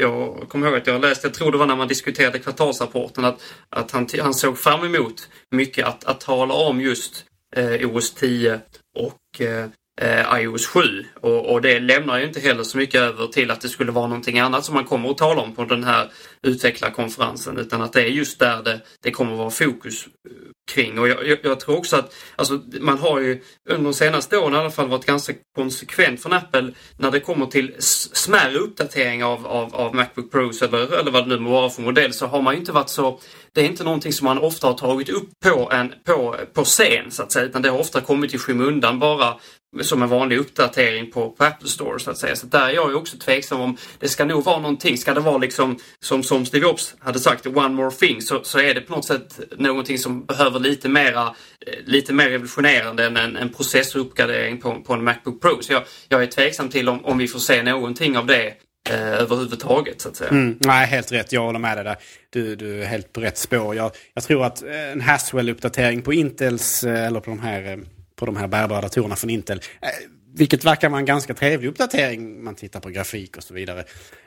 [0.00, 3.42] jag kommer ihåg att jag läste, jag tror det var när man diskuterade kvartalsrapporten, att,
[3.70, 7.24] att han, han såg fram emot mycket att, att tala om just
[7.56, 8.60] eh, OS 10
[8.98, 10.80] och eh, iOS 7
[11.20, 14.06] och, och, det lämnar ju inte heller så mycket över till att det skulle vara
[14.06, 16.10] någonting annat som man kommer att tala om på den här
[16.42, 20.32] utvecklarkonferensen utan att det är just där det, det kommer att vara fokus eh,
[20.66, 20.98] kring.
[20.98, 24.54] Och jag, jag, jag, tror också att alltså, man har ju under de senaste åren
[24.54, 29.46] i alla fall varit ganska konsekvent från Apple när det kommer till smärre uppdateringar av,
[29.46, 32.42] av, av Macbook Pros eller, eller vad det nu må vara för modell så har
[32.42, 33.20] man ju inte varit så
[33.52, 37.10] det är inte någonting som man ofta har tagit upp på, en, på, på scen
[37.10, 39.36] så att säga utan det har ofta kommit i skymundan bara
[39.82, 42.36] som en vanlig uppdatering på, på Apple Store så att säga.
[42.36, 44.98] Så där är jag ju också tveksam om det ska nog vara någonting.
[44.98, 48.58] Ska det vara liksom som, som Steve Jobs hade sagt, one more thing, så, så
[48.58, 51.22] är det på något sätt någonting som behöver lite mera,
[51.66, 55.62] eh, lite mer revolutionerande än en, en processoruppgradering på, på en Macbook Pro.
[55.62, 58.54] Så jag, jag är tveksam till om, om vi får se någonting av det
[58.90, 60.30] eh, överhuvudtaget så att säga.
[60.30, 61.32] Mm, nej, helt rätt.
[61.32, 61.96] Jag håller med dig där.
[62.30, 63.76] Du, du är helt på rätt spår.
[63.76, 67.76] Jag, jag tror att eh, en Haswell-uppdatering på Intels, eh, eller på de här eh,
[68.16, 69.60] på de här bärbara datorerna från Intel.
[69.82, 69.88] Eh,
[70.36, 72.44] vilket verkar vara en ganska trevlig uppdatering.
[72.44, 73.80] Man tittar på grafik och så vidare.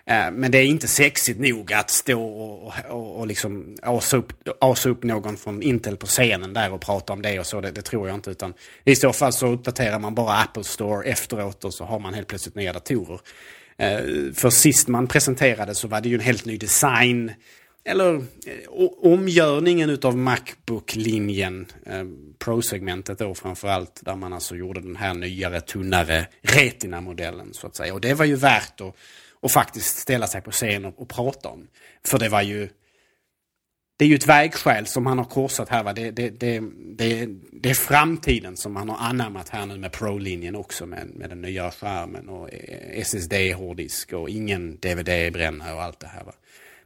[0.05, 4.33] Eh, men det är inte sexigt nog att stå och, och, och liksom asa upp,
[4.61, 7.61] asa upp någon från Intel på scenen där och prata om det och så.
[7.61, 8.31] Det, det, tror jag inte.
[8.31, 12.13] Utan I så fall så uppdaterar man bara Apple Store efteråt och så har man
[12.13, 13.19] helt plötsligt nya datorer.
[13.77, 13.99] Eh,
[14.33, 17.31] för sist man presenterade så var det ju en helt ny design
[17.83, 18.69] eller eh,
[19.01, 22.05] omgörningen utav Macbook-linjen, eh,
[22.37, 27.93] Pro-segmentet då framförallt, där man alltså gjorde den här nyare, tunnare Retina-modellen så att säga.
[27.93, 28.95] Och det var ju värt att,
[29.41, 31.67] att faktiskt ställa sig på scen och, och prata om.
[32.05, 32.69] För det var ju
[33.99, 35.83] det är ju ett vägskäl som han har korsat här.
[35.83, 35.93] Va?
[35.93, 36.63] Det, det, det,
[36.97, 41.29] det, det är framtiden som han har anammat här nu med Pro-linjen också med, med
[41.29, 46.23] den nya skärmen och eh, SSD-hårddisk och ingen DVD-brännare och allt det här.
[46.23, 46.33] Va?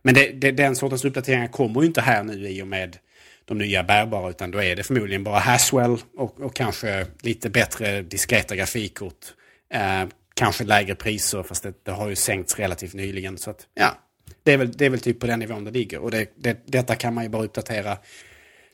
[0.03, 2.97] Men det, det, den sortens uppdateringar kommer ju inte här nu i och med
[3.45, 8.01] de nya bärbara utan då är det förmodligen bara Haswell och, och kanske lite bättre
[8.01, 9.33] diskreta grafikkort.
[9.73, 13.37] Eh, kanske lägre priser fast det, det, har ju sänkts relativt nyligen.
[13.37, 13.97] Så att, ja,
[14.43, 15.99] det är, väl, det är väl typ på den nivån det ligger.
[15.99, 17.97] Och det, det, detta kan man ju bara uppdatera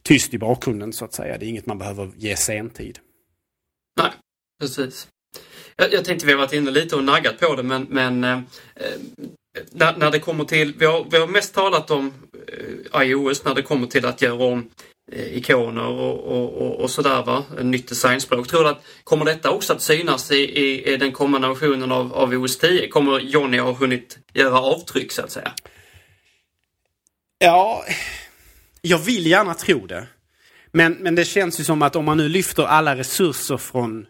[0.04, 1.38] tyst i bakgrunden så att säga.
[1.38, 3.00] Det är inget man behöver ge sentid.
[3.98, 4.12] Nej,
[4.62, 5.08] precis.
[5.76, 8.40] Jag, jag tänkte vi har varit inne lite och naggat på det men, men eh,
[9.72, 12.14] när, när det kommer till, vi har, vi har mest talat om
[12.48, 14.70] eh, iOS när det kommer till att göra om
[15.12, 18.48] eh, ikoner och, och, och, och sådär va, nytt designspråk.
[18.48, 22.14] Tror du att kommer detta också att synas i, i, i den kommande versionen av,
[22.14, 22.88] av OS 10?
[22.88, 25.52] Kommer Johnny ha hunnit göra avtryck så att säga?
[27.38, 27.86] Ja,
[28.82, 30.08] jag vill gärna tro det.
[30.72, 34.06] Men, men det känns ju som att om man nu lyfter alla resurser från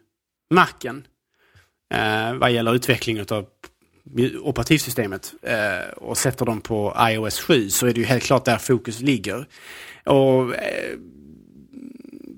[0.53, 1.07] marken
[1.93, 3.45] eh, vad gäller utveckling av
[4.41, 8.57] operativsystemet eh, och sätter dem på iOS 7 så är det ju helt klart där
[8.57, 9.47] fokus ligger.
[10.05, 10.97] Och eh,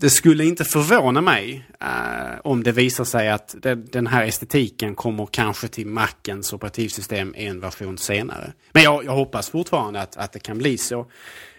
[0.01, 4.95] det skulle inte förvåna mig eh, om det visar sig att det, den här estetiken
[4.95, 8.53] kommer kanske till Macens operativsystem en version senare.
[8.71, 10.99] Men jag, jag hoppas fortfarande att, att det kan bli så.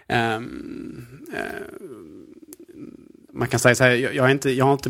[0.09, 1.83] Um, uh,
[3.33, 4.89] man kan säga så här, jag, jag, är inte, jag har inte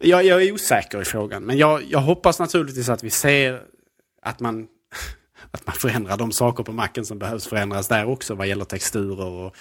[0.00, 3.62] jag, jag, är osäker i frågan, men jag, jag hoppas naturligtvis att vi ser
[4.22, 4.66] att man
[5.50, 9.26] att man förändrar de saker på macken som behövs förändras där också vad gäller texturer
[9.26, 9.56] och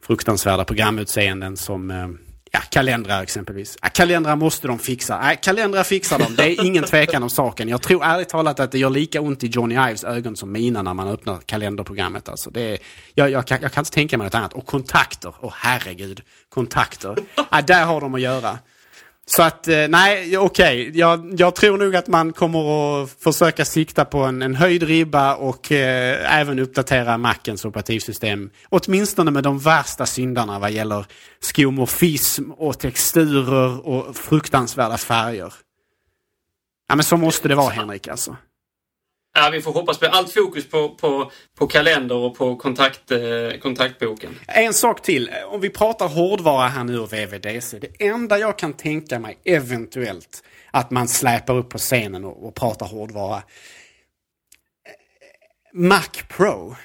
[0.00, 2.08] fruktansvärda programutseenden som eh,
[2.52, 3.78] ja, kalendrar exempelvis.
[3.82, 5.20] Ja, kalendrar måste de fixa.
[5.22, 6.34] Ja, kalendrar fixar de.
[6.36, 7.68] Det är ingen tvekan om saken.
[7.68, 10.82] Jag tror ärligt talat att det gör lika ont i Johnny Ives ögon som mina
[10.82, 12.28] när man öppnar kalenderprogrammet.
[12.28, 12.78] Alltså, det är,
[13.14, 14.52] jag, jag, kan, jag kan inte tänka mig något annat.
[14.52, 17.16] Och kontakter, och herregud, kontakter.
[17.50, 18.58] Ja, där har de att göra.
[19.30, 20.88] Så att eh, nej, okej.
[20.88, 21.00] Okay.
[21.00, 25.34] Jag, jag, tror nog att man kommer att försöka sikta på en, en höjd ribba
[25.34, 28.50] och eh, även uppdatera Macens operativsystem.
[28.68, 31.06] Åtminstone med de värsta syndarna vad gäller
[31.40, 35.52] skomorfism och texturer och fruktansvärda färger.
[36.88, 38.36] Ja men så måste det vara Henrik alltså.
[39.34, 43.18] Ja, vi får hoppas på allt fokus på, på, på kalender och på kontakt, eh,
[43.62, 44.38] kontaktboken.
[44.46, 45.30] En sak till.
[45.46, 47.78] Om vi pratar hårdvara här nu och VVDC.
[47.78, 52.54] Det enda jag kan tänka mig eventuellt att man släpar upp på scenen och, och
[52.54, 53.42] pratar hårdvara.
[55.72, 56.76] Mac Pro.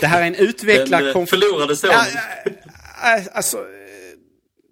[0.00, 1.04] Det här är en utvecklad...
[1.04, 1.96] Den eh, förlorade sonen.
[3.02, 3.64] Ja, alltså,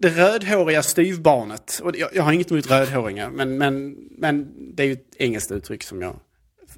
[0.01, 1.81] det rödhåriga styvbarnet.
[1.83, 5.51] Och jag, jag har inget emot rödhåringar, men, men, men det är ju ett engelskt
[5.51, 6.21] uttryck som jag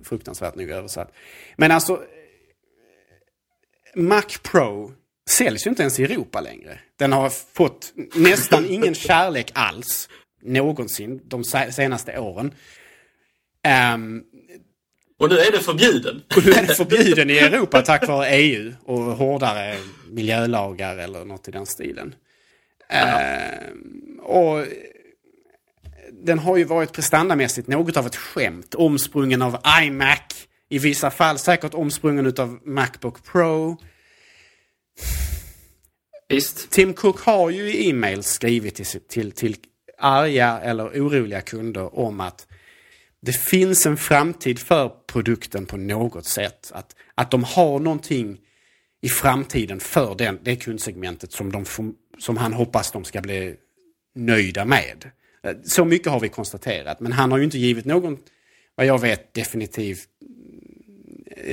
[0.08, 1.12] fruktansvärt nog översatt.
[1.56, 2.02] Men alltså,
[3.94, 4.92] Mac Pro
[5.30, 6.78] säljs ju inte ens i Europa längre.
[6.96, 10.08] Den har fått nästan ingen kärlek alls
[10.42, 12.54] någonsin de senaste åren.
[13.94, 14.24] Um,
[15.18, 16.22] och nu är det förbjuden.
[16.36, 19.76] Och nu är det förbjuden i Europa tack vare EU och hårdare
[20.10, 22.14] miljölagar eller något i den stilen.
[22.92, 24.64] Uh, och
[26.22, 28.74] den har ju varit prestandamässigt något av ett skämt.
[28.74, 30.48] Omsprungen av iMac.
[30.68, 33.76] I vissa fall säkert omsprungen av Macbook Pro.
[36.28, 36.70] Visst.
[36.70, 39.56] Tim Cook har ju i e-mail skrivit till, till, till
[39.98, 42.46] arga eller oroliga kunder om att
[43.22, 46.70] det finns en framtid för produkten på något sätt.
[46.74, 48.38] Att, att de har någonting
[49.00, 51.64] i framtiden för den, det kundsegmentet som, de,
[52.18, 53.56] som han hoppas de ska bli
[54.14, 55.10] nöjda med.
[55.42, 57.00] Eh, så mycket har vi konstaterat.
[57.00, 58.18] Men han har ju inte givit någon,
[58.74, 59.98] vad jag vet, definitiv...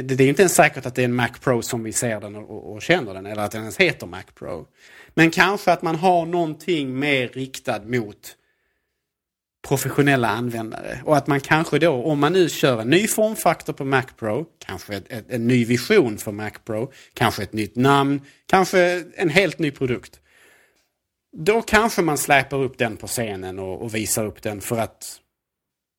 [0.04, 2.36] Det är inte ens säkert att det är en Mac Pro som vi ser den
[2.36, 3.26] och, och känner den.
[3.26, 4.68] Eller att den ens heter Mac Pro.
[5.14, 8.36] Men kanske att man har någonting mer riktad mot
[9.68, 11.00] professionella användare.
[11.04, 14.46] Och att man kanske då, om man nu kör en ny formfaktor på Mac Pro,
[14.66, 19.30] kanske ett, ett, en ny vision för Mac Pro, kanske ett nytt namn, kanske en
[19.30, 20.20] helt ny produkt.
[21.38, 25.20] Då kanske man släpar upp den på scenen och, och visar upp den för att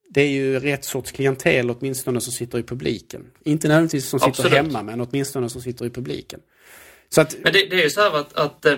[0.09, 3.27] det är ju rätt sorts klientel åtminstone som sitter i publiken.
[3.44, 4.53] Inte nödvändigtvis som sitter Absolut.
[4.53, 6.40] hemma men åtminstone som sitter i publiken.
[7.16, 8.75] Att, men det, det, är ju så här att, att eh,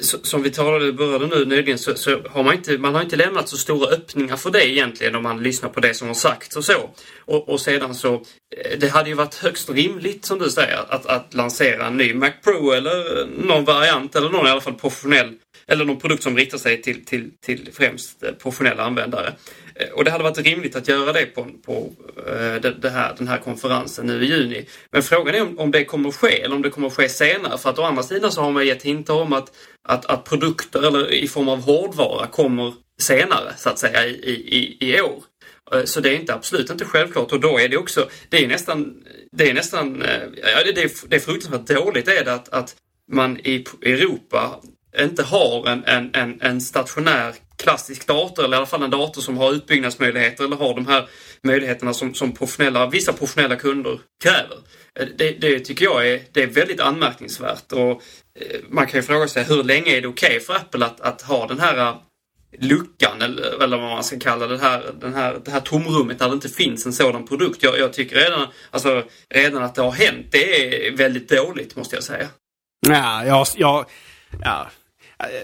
[0.00, 3.48] som vi talade, började nu nyligen, så, så, har man inte, man har inte lämnat
[3.48, 6.64] så stora öppningar för det egentligen om man lyssnar på det som har sagts och
[6.64, 6.90] så.
[7.18, 11.06] Och, och sedan så, eh, det hade ju varit högst rimligt som du säger att,
[11.06, 15.34] att lansera en ny Mac Pro eller någon variant eller någon i alla fall professionell
[15.66, 19.32] eller någon produkt som riktar sig till, till, till främst eh, professionella användare.
[19.74, 23.28] Eh, och det hade varit rimligt att göra det på, på eh, det här, den
[23.28, 24.66] här konferensen nu i juni.
[24.90, 27.08] Men frågan är om, om det kommer att ske eller om det kommer att ske
[27.08, 27.58] senare.
[27.58, 29.52] För att å andra sidan så har man gett hintar om att,
[29.88, 34.76] att, att produkter eller i form av hårdvara kommer senare så att säga i, i,
[34.80, 35.22] i år.
[35.84, 38.94] Så det är inte absolut inte självklart och då är det också, det är nästan,
[39.32, 40.04] det är nästan,
[40.36, 42.76] ja det är, det är fruktansvärt dåligt är det att, att
[43.12, 44.60] man i Europa
[44.98, 49.22] inte har en, en, en, en stationär klassisk dator eller i alla fall en dator
[49.22, 51.08] som har utbyggnadsmöjligheter eller har de här
[51.42, 54.58] möjligheterna som, som professionella, vissa professionella kunder kräver.
[54.98, 57.90] Eh, det, det tycker jag är, det är väldigt anmärkningsvärt och
[58.40, 61.00] eh, man kan ju fråga sig hur länge är det okej okay för Apple att,
[61.00, 61.94] att ha den här eh,
[62.58, 66.28] luckan eller, eller vad man ska kalla det här, den här, det här tomrummet där
[66.28, 67.62] det inte finns en sådan produkt.
[67.62, 71.96] Jag, jag tycker redan, alltså, redan att det har hänt, det är väldigt dåligt måste
[71.96, 72.28] jag säga.
[72.86, 73.86] Ja, jag, jag,
[74.42, 74.70] ja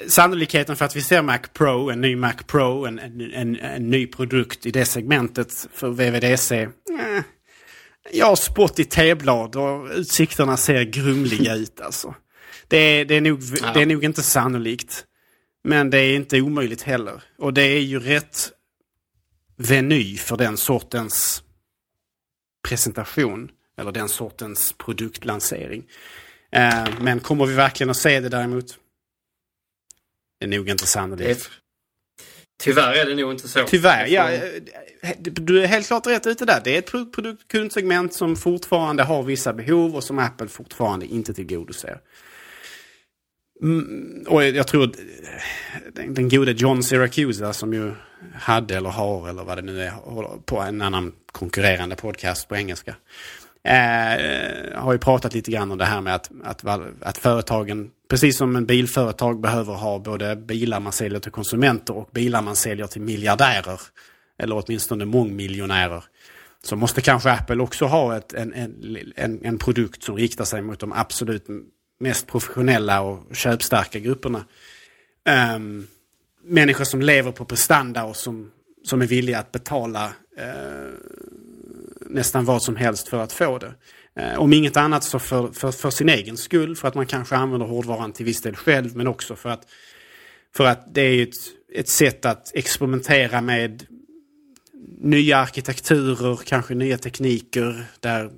[0.07, 3.91] sannolikheten för att vi ser Mac Pro, en ny Mac Pro, en, en, en, en
[3.91, 6.63] ny produkt i det segmentet för VVDC.
[6.63, 7.23] Eh,
[8.13, 12.15] jag har spott i teblad och utsikterna ser grumliga ut alltså.
[12.69, 13.73] Det är, det, är nog, ja.
[13.75, 15.05] det är nog inte sannolikt.
[15.65, 17.23] Men det är inte omöjligt heller.
[17.39, 18.51] Och det är ju rätt
[19.57, 21.43] veny för den sortens
[22.69, 23.51] presentation.
[23.79, 25.85] Eller den sortens produktlansering.
[26.53, 28.79] Eh, men kommer vi verkligen att se det däremot?
[30.41, 31.51] Är nog inte sannolikt.
[32.61, 33.65] Tyvärr är det nog inte så.
[33.65, 34.31] Tyvärr, ja.
[35.19, 36.61] Du är helt klart rätt ute där.
[36.65, 42.01] Det är ett produktkundssegment som fortfarande har vissa behov och som Apple fortfarande inte tillgodoser.
[43.63, 44.93] Mm, och jag tror
[45.93, 47.93] den, den gode John Siracusa som ju
[48.35, 49.93] hade eller har eller vad det nu är
[50.45, 52.95] på en annan konkurrerande podcast på engelska.
[53.65, 56.65] Eh, har ju pratat lite grann om det här med att, att,
[57.01, 62.09] att företagen, precis som en bilföretag behöver ha både bilar man säljer till konsumenter och
[62.13, 63.81] bilar man säljer till miljardärer.
[64.39, 66.05] Eller åtminstone mångmiljonärer.
[66.63, 68.53] Så måste kanske Apple också ha ett, en,
[69.17, 71.47] en, en produkt som riktar sig mot de absolut
[72.01, 74.45] mest professionella och köpstarka grupperna.
[75.55, 75.87] Um,
[76.45, 78.51] människor som lever på prestanda och som,
[78.85, 80.05] som är villiga att betala
[80.37, 80.93] eh,
[82.11, 83.75] nästan vad som helst för att få det.
[84.17, 87.37] Eh, om inget annat så för, för, för, sin egen skull, för att man kanske
[87.37, 89.67] använder hårdvaran till viss del själv, men också för att,
[90.57, 91.35] för att det är ett,
[91.75, 93.87] ett sätt att experimentera med
[95.01, 98.31] nya arkitekturer, kanske nya tekniker där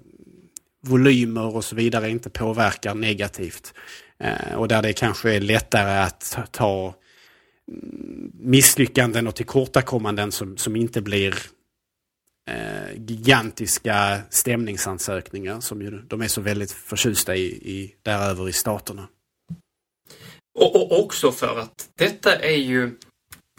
[0.83, 3.75] volymer och så vidare inte påverkar negativt.
[4.19, 6.95] Eh, och där det kanske är lättare att ta
[8.33, 11.35] misslyckanden och tillkortakommanden som, som inte blir
[12.51, 19.09] eh, gigantiska stämningsansökningar som ju, de är så väldigt förtjusta i, i däröver i staterna.
[20.59, 22.97] Och, och också för att detta är ju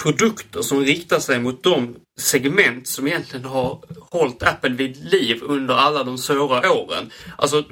[0.04, 5.76] produkter som riktar sig mot de segment som egentligen har hållit Apple vid liv under
[5.76, 7.12] alla de svåra åren.
[7.38, 7.64] Alltså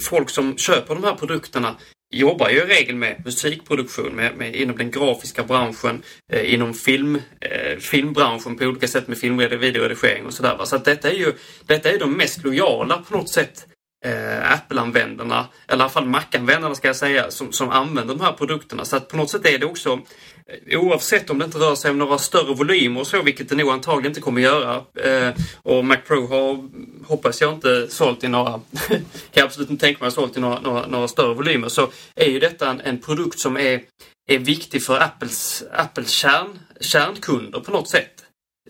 [0.00, 1.76] folk som köper de här produkterna
[2.14, 6.02] jobbar ju i regel med musikproduktion, med, med inom den grafiska branschen,
[6.32, 10.64] eh, inom film, eh, filmbranschen på olika sätt med filmvideoredigering och sådär.
[10.64, 11.32] Så att detta är ju
[11.66, 13.66] detta är de mest lojala på något sätt
[14.04, 18.32] eh, Apple-användarna, eller i alla fall Mac-användarna ska jag säga, som, som använder de här
[18.32, 18.84] produkterna.
[18.84, 20.00] Så att på något sätt är det också,
[20.66, 23.56] eh, oavsett om det inte rör sig om några större volymer och så, vilket det
[23.56, 24.82] nog antagligen inte kommer göra.
[24.94, 26.68] Eh, och Mac Pro har,
[27.06, 28.50] hoppas jag, inte sålt i några,
[28.88, 29.00] kan
[29.32, 32.38] jag absolut inte tänka mig, sålt i några, några, några, större volymer, så är ju
[32.38, 33.80] detta en, en produkt som är,
[34.30, 38.10] är viktig för Apples, Apples kärn, kärnkunder på något sätt.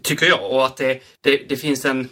[0.03, 0.51] Tycker jag.
[0.51, 2.09] Och att det, det, det finns en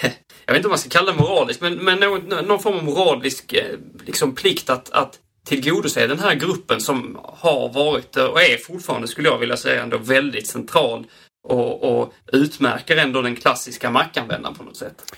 [0.46, 2.84] jag vet inte om man ska kalla det moraliskt, men, men någon, någon form av
[2.84, 8.42] moralisk eh, liksom, plikt att, att tillgodose den här gruppen som har varit eh, och
[8.42, 11.06] är fortfarande, skulle jag vilja säga, ändå väldigt central
[11.48, 15.14] och, och utmärker ändå den klassiska Mac-användaren på något sätt.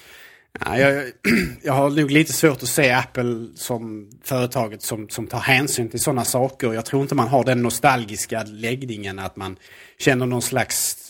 [0.61, 1.05] Ja, jag,
[1.62, 6.01] jag har nog lite svårt att se Apple som företaget som, som tar hänsyn till
[6.01, 6.73] sådana saker.
[6.73, 9.57] Jag tror inte man har den nostalgiska läggningen att man
[9.99, 11.01] känner någon slags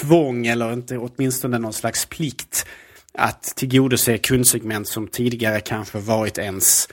[0.00, 2.66] tvång eller inte åtminstone någon slags plikt
[3.12, 6.88] att tillgodose kundsegment som tidigare kanske varit ens,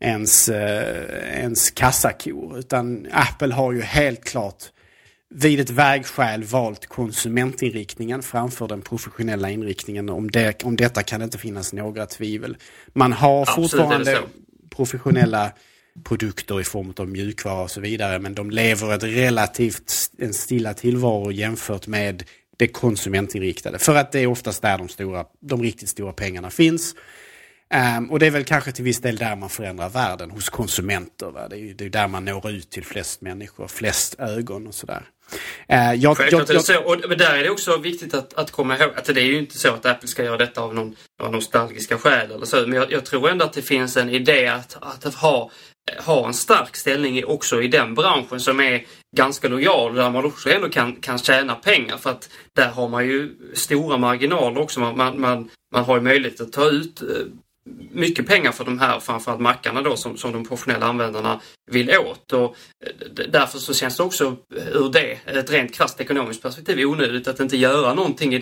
[0.00, 2.58] ens, eh, ens kassakor.
[2.58, 4.64] Utan Apple har ju helt klart
[5.34, 10.10] vid ett vägskäl valt konsumentinriktningen framför den professionella inriktningen.
[10.10, 12.56] Om, det, om detta kan det inte finnas några tvivel.
[12.92, 14.18] Man har Absolut, fortfarande
[14.70, 15.52] professionella
[16.04, 18.18] produkter i form av mjukvara och så vidare.
[18.18, 22.24] Men de lever ett relativt en stilla tillvaro jämfört med
[22.62, 23.78] det konsumentinriktade.
[23.78, 26.94] För att det är oftast där de, stora, de riktigt stora pengarna finns.
[27.96, 31.26] Um, och det är väl kanske till viss del där man förändrar världen, hos konsumenter.
[31.30, 31.48] Va?
[31.48, 35.02] Det, är, det är där man når ut till flest människor, flest ögon och sådär.
[35.72, 36.82] Uh, jag, Självklart är det så.
[36.82, 39.58] Och, där är det också viktigt att, att komma ihåg att det är ju inte
[39.58, 42.56] så att Apple ska göra detta av någon av nostalgiska skäl eller så.
[42.56, 45.50] Men jag, jag, tror ändå att det finns en idé att, att ha
[45.98, 48.84] har en stark ställning också i den branschen som är
[49.16, 53.06] ganska lojal där man också ändå kan, kan tjäna pengar för att där har man
[53.06, 54.80] ju stora marginaler också.
[54.80, 57.08] Man, man, man, man har ju möjlighet att ta ut eh,
[57.90, 62.32] mycket pengar för de här framförallt mackarna då som, som de professionella användarna vill åt.
[62.32, 62.56] Och
[62.86, 67.28] eh, därför så känns det också eh, ur det, ett rent krasst ekonomiskt perspektiv, onödigt
[67.28, 68.34] att inte göra någonting.
[68.34, 68.41] i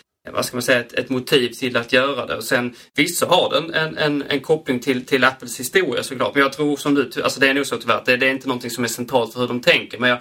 [0.27, 2.35] Eh, vad ska man säga, ett, ett, motiv till att göra det.
[2.35, 6.33] Och sen visst så har den en, en, en koppling till, till Apples historia såklart.
[6.33, 8.47] Men jag tror som du, alltså det är nog så tyvärr, det, det är inte
[8.47, 9.99] någonting som är centralt för hur de tänker.
[9.99, 10.19] Men jag,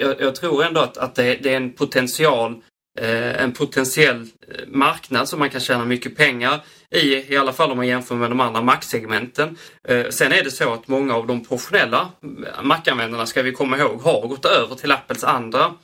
[0.00, 2.62] jag, jag tror ändå att, att det, det är en potential
[3.00, 7.70] eh, en potentiell eh, marknad som man kan tjäna mycket pengar i, i alla fall
[7.70, 9.56] om man jämför med de andra Mac-segmenten.
[9.88, 13.78] Eh, sen är det så att många av de professionella eh, Mac-användarna, ska vi komma
[13.78, 15.74] ihåg, har gått över till Apples andra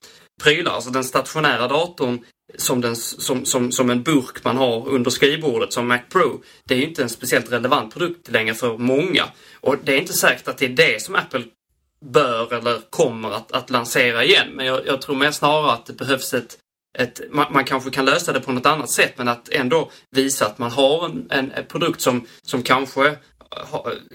[0.43, 0.73] prylar.
[0.73, 2.25] Alltså den stationära datorn
[2.57, 6.43] som, den, som, som, som en burk man har under skrivbordet som Mac Pro.
[6.65, 9.25] Det är ju inte en speciellt relevant produkt längre för många.
[9.61, 11.45] Och det är inte säkert att det är det som Apple
[12.05, 14.49] bör eller kommer att, att lansera igen.
[14.55, 16.59] Men jag, jag tror mer snarare att det behövs ett,
[16.99, 20.47] ett man, man, kanske kan lösa det på något annat sätt men att ändå visa
[20.47, 23.17] att man har en, en, en produkt som, som kanske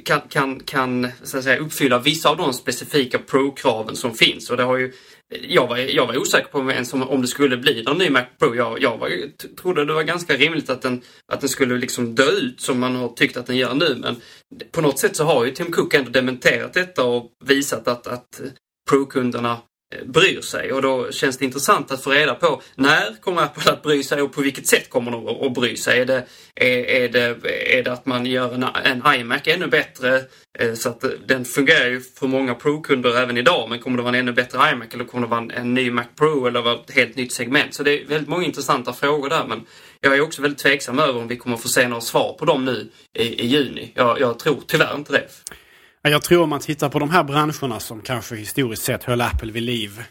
[0.06, 4.50] kan, kan, kan så att säga, uppfylla vissa av de specifika Pro-kraven som finns.
[4.50, 4.94] Och det har ju
[5.42, 8.26] jag var, jag var osäker på ens om, om det skulle bli någon ny Mac
[8.40, 8.56] Pro.
[8.56, 9.10] Jag, jag var,
[9.56, 12.96] trodde det var ganska rimligt att den, att den skulle liksom dö ut som man
[12.96, 13.96] har tyckt att den gör nu.
[13.96, 14.16] Men
[14.72, 18.42] på något sätt så har ju Tim Cook ändå dementerat detta och visat att, att
[18.90, 19.58] Pro-kunderna
[20.06, 23.84] bryr sig och då känns det intressant att få reda på när kommer Apple att
[23.84, 26.00] bry sig och på vilket sätt kommer de att bry sig?
[26.00, 26.26] Är det,
[26.56, 27.38] är, är det,
[27.78, 30.22] är det att man gör en, en iMac ännu bättre
[30.60, 34.16] eh, så att den fungerar ju för många Pro-kunder även idag men kommer det vara
[34.16, 36.92] en ännu bättre iMac eller kommer det vara en, en ny Mac Pro eller ett
[36.92, 37.74] helt nytt segment?
[37.74, 39.66] Så det är väldigt många intressanta frågor där men
[40.02, 42.66] jag är också väldigt tveksam över om vi kommer få se några svar på dem
[42.66, 43.92] nu i, i juni.
[43.96, 45.28] Jag, jag tror tyvärr inte det.
[46.10, 49.52] Jag tror om man tittar på de här branscherna som kanske historiskt sett höll Apple
[49.52, 50.04] vid liv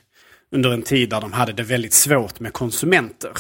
[0.53, 3.32] under en tid där de hade det väldigt svårt med konsumenter.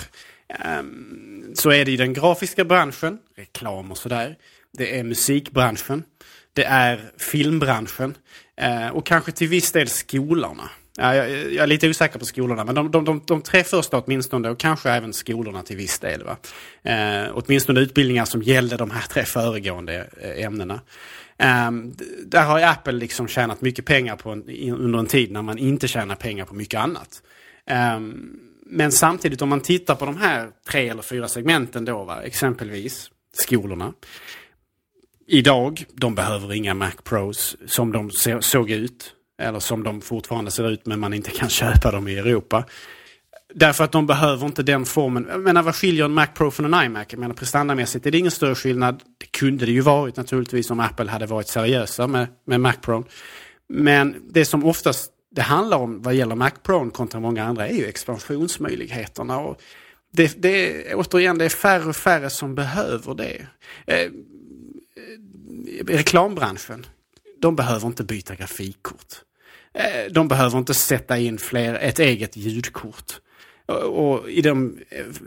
[0.48, 4.36] Ehm, så är det i den grafiska branschen, reklam och sådär.
[4.72, 6.04] Det är musikbranschen.
[6.52, 8.14] Det är filmbranschen.
[8.60, 10.70] Eh, och kanske till viss del skolorna.
[10.96, 14.58] Jag, är lite osäker på skolorna, men de, de, de, de tre första åtminstone och
[14.58, 16.24] kanske även skolorna till viss del.
[16.24, 16.36] Va?
[16.82, 20.80] Eh, åtminstone utbildningar som gällde de här tre föregående eh, ämnena.
[21.42, 21.94] Um,
[22.26, 25.88] där har Apple liksom tjänat mycket pengar på en, under en tid när man inte
[25.88, 27.22] tjänar pengar på mycket annat.
[27.96, 32.22] Um, men samtidigt om man tittar på de här tre eller fyra segmenten då, va,
[32.22, 33.92] exempelvis skolorna.
[35.26, 39.14] idag, de behöver inga Mac Pros som de såg ut.
[39.38, 42.64] Eller som de fortfarande ser ut men man inte kan köpa dem i Europa.
[43.54, 45.26] Därför att de behöver inte den formen.
[45.30, 47.06] Jag menar vad skiljer en Mac Pro från en iMac?
[47.10, 49.02] Jag menar prestandamässigt är det ingen större skillnad.
[49.18, 53.04] Det kunde det ju varit naturligtvis om Apple hade varit seriösa med, med Mac Pro.
[53.68, 57.74] Men det som oftast det handlar om vad gäller Mac Pro kontra många andra är
[57.74, 59.38] ju expansionsmöjligheterna.
[59.38, 59.62] Och
[60.12, 63.46] det, det, återigen, det är färre och färre som behöver det.
[63.86, 64.10] Eh,
[65.86, 66.86] reklambranschen,
[67.40, 69.14] de behöver inte byta grafikkort.
[69.74, 73.20] Eh, de behöver inte sätta in fler, ett eget ljudkort.
[73.66, 74.78] Och i de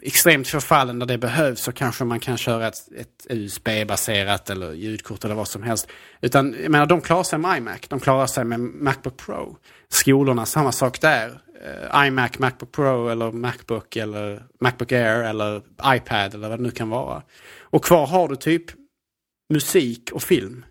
[0.02, 4.74] extremt få fallen där det behövs så kanske man kan köra ett, ett USB-baserat eller
[4.74, 5.88] ljudkort eller vad som helst.
[6.22, 9.58] Utan jag menar, de klarar sig med iMac, de klarar sig med Macbook Pro.
[9.90, 11.40] Skolorna, samma sak där.
[11.64, 16.72] Eh, iMac, Macbook Pro eller Macbook eller Macbook Air eller iPad eller vad det nu
[16.72, 17.24] kan vara.
[17.60, 18.66] Och kvar har du typ
[19.50, 20.66] musik och film.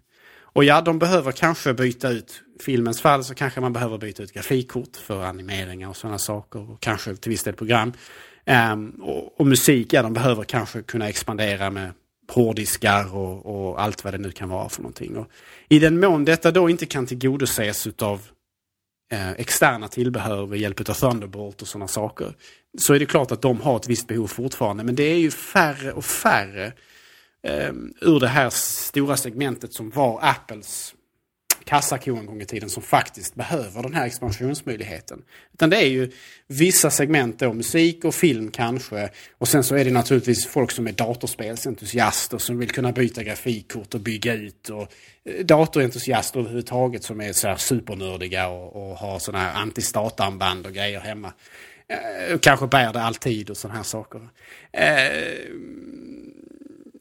[0.55, 4.33] Och ja, de behöver kanske byta ut, filmens fall så kanske man behöver byta ut
[4.33, 6.71] grafikkort för animeringar och sådana saker.
[6.71, 7.93] Och kanske till viss del program.
[8.73, 11.93] Um, och, och, musik, ja de behöver kanske kunna expandera med
[12.29, 15.17] hårddiskar och, och, allt vad det nu kan vara för någonting.
[15.17, 15.31] Och
[15.69, 18.21] I den mån detta då inte kan tillgodoses utav
[19.13, 22.35] eh, externa tillbehör med hjälp av Thunderbolt och sådana saker.
[22.79, 24.85] Så är det klart att de har ett visst behov fortfarande.
[24.85, 26.73] Men det är ju färre och färre
[27.43, 30.95] eh, ur det här stora segmentet som var Apples
[31.65, 35.23] kassako en gång i tiden som faktiskt behöver den här expansionsmöjligheten.
[35.55, 36.11] Utan det är ju
[36.47, 39.11] vissa segment då, musik och film kanske.
[39.39, 43.95] Och sen så är det naturligtvis folk som är datorspelsentusiaster som vill kunna byta grafikkort
[43.95, 44.69] och bygga ut.
[44.69, 44.93] Och
[45.25, 50.73] eh, datorentusiaster överhuvudtaget som är så här supernördiga och, och har sådana här antistatarmband och
[50.73, 51.33] grejer hemma.
[51.89, 54.29] Eh, kanske bär det alltid och sådana här saker.
[54.73, 55.45] Eh,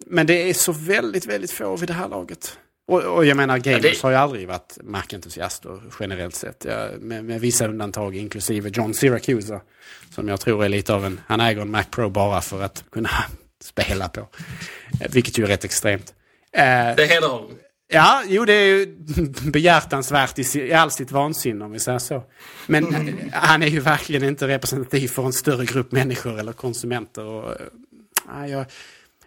[0.05, 2.57] men det är så väldigt, väldigt få vid det här laget.
[2.87, 4.01] Och, och jag menar, gamers ja, det...
[4.01, 6.65] har ju aldrig varit Mac-entusiaster generellt sett.
[6.69, 9.61] Ja, med, med, vissa undantag, inklusive John Syracuse.
[10.09, 12.83] Som jag tror är lite av en, han äger en Mac Pro bara för att
[12.91, 13.09] kunna
[13.63, 14.27] spela på.
[15.09, 16.13] Vilket ju är rätt extremt.
[16.51, 16.63] Eh,
[16.95, 17.51] det hedrar honom.
[17.87, 18.95] Ja, jo det är ju
[19.51, 22.23] behjärtansvärt i, i all sitt vansinne om vi säger så.
[22.67, 23.15] Men mm.
[23.33, 27.25] han är ju verkligen inte representativ för en större grupp människor eller konsumenter.
[27.25, 27.51] Och,
[28.41, 28.65] äh, jag,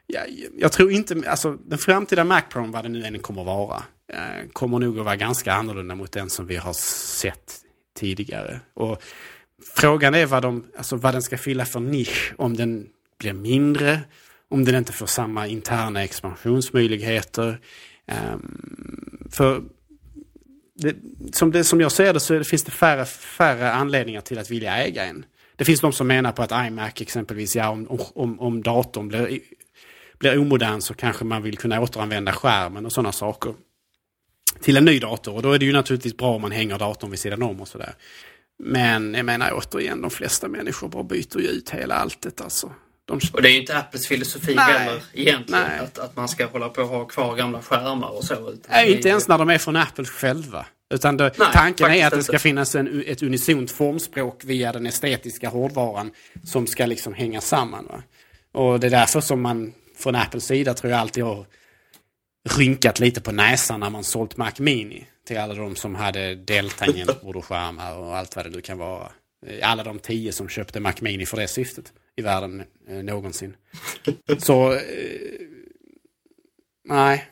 [0.06, 0.24] jag,
[0.58, 3.82] jag tror inte, alltså den framtida Mac Pro, vad det nu än kommer att vara,
[4.12, 7.54] eh, kommer nog att vara ganska annorlunda mot den som vi har sett
[7.96, 8.60] tidigare.
[8.74, 9.02] Och
[9.74, 12.86] frågan är vad, de, alltså vad den ska fylla för nisch, om den
[13.18, 14.00] blir mindre,
[14.48, 17.60] om den inte får samma interna expansionsmöjligheter.
[18.32, 19.62] Um, för
[20.74, 20.96] det,
[21.32, 24.50] som, det, som jag ser det så det, finns det färre, färre anledningar till att
[24.50, 25.24] vilja äga en.
[25.56, 29.40] Det finns de som menar på att iMac exempelvis, ja om, om, om datorn blir
[30.18, 33.54] blir omodern så kanske man vill kunna återanvända skärmen och sådana saker.
[34.60, 37.10] Till en ny dator och då är det ju naturligtvis bra om man hänger datorn
[37.10, 37.94] vid sidan om och sådär.
[38.58, 42.72] Men jag menar återigen, de flesta människor bara byter ju ut hela alltet alltså.
[43.04, 43.20] De...
[43.32, 44.64] Och det är ju inte Apples filosofi Nej.
[44.64, 45.64] heller egentligen.
[45.82, 48.54] Att, att man ska hålla på och ha kvar gamla skärmar och så.
[48.68, 50.66] Nej, inte ens när de är från Apple själva.
[50.94, 54.86] Utan det, Nej, tanken är att det ska finnas en, ett unisont formspråk via den
[54.86, 56.10] estetiska hårdvaran
[56.44, 57.86] som ska liksom hänga samman.
[57.86, 58.02] Va?
[58.52, 61.46] Och det är därför som man från Apples sida tror jag alltid har
[62.58, 67.98] rynkat lite på näsan när man sålt Mac Mini till alla de som hade deltangentbordoskärmar
[67.98, 69.12] och allt vad det nu kan vara.
[69.62, 73.56] Alla de tio som köpte Mac Mini för det syftet i världen eh, någonsin.
[74.38, 74.80] Så, eh,
[76.84, 77.24] nej.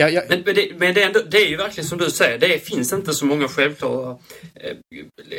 [0.00, 0.22] Ja, ja.
[0.28, 2.66] Men, men, det, men det, är ändå, det, är ju verkligen som du säger, det
[2.66, 4.18] finns inte så många självklara
[4.54, 4.76] eh,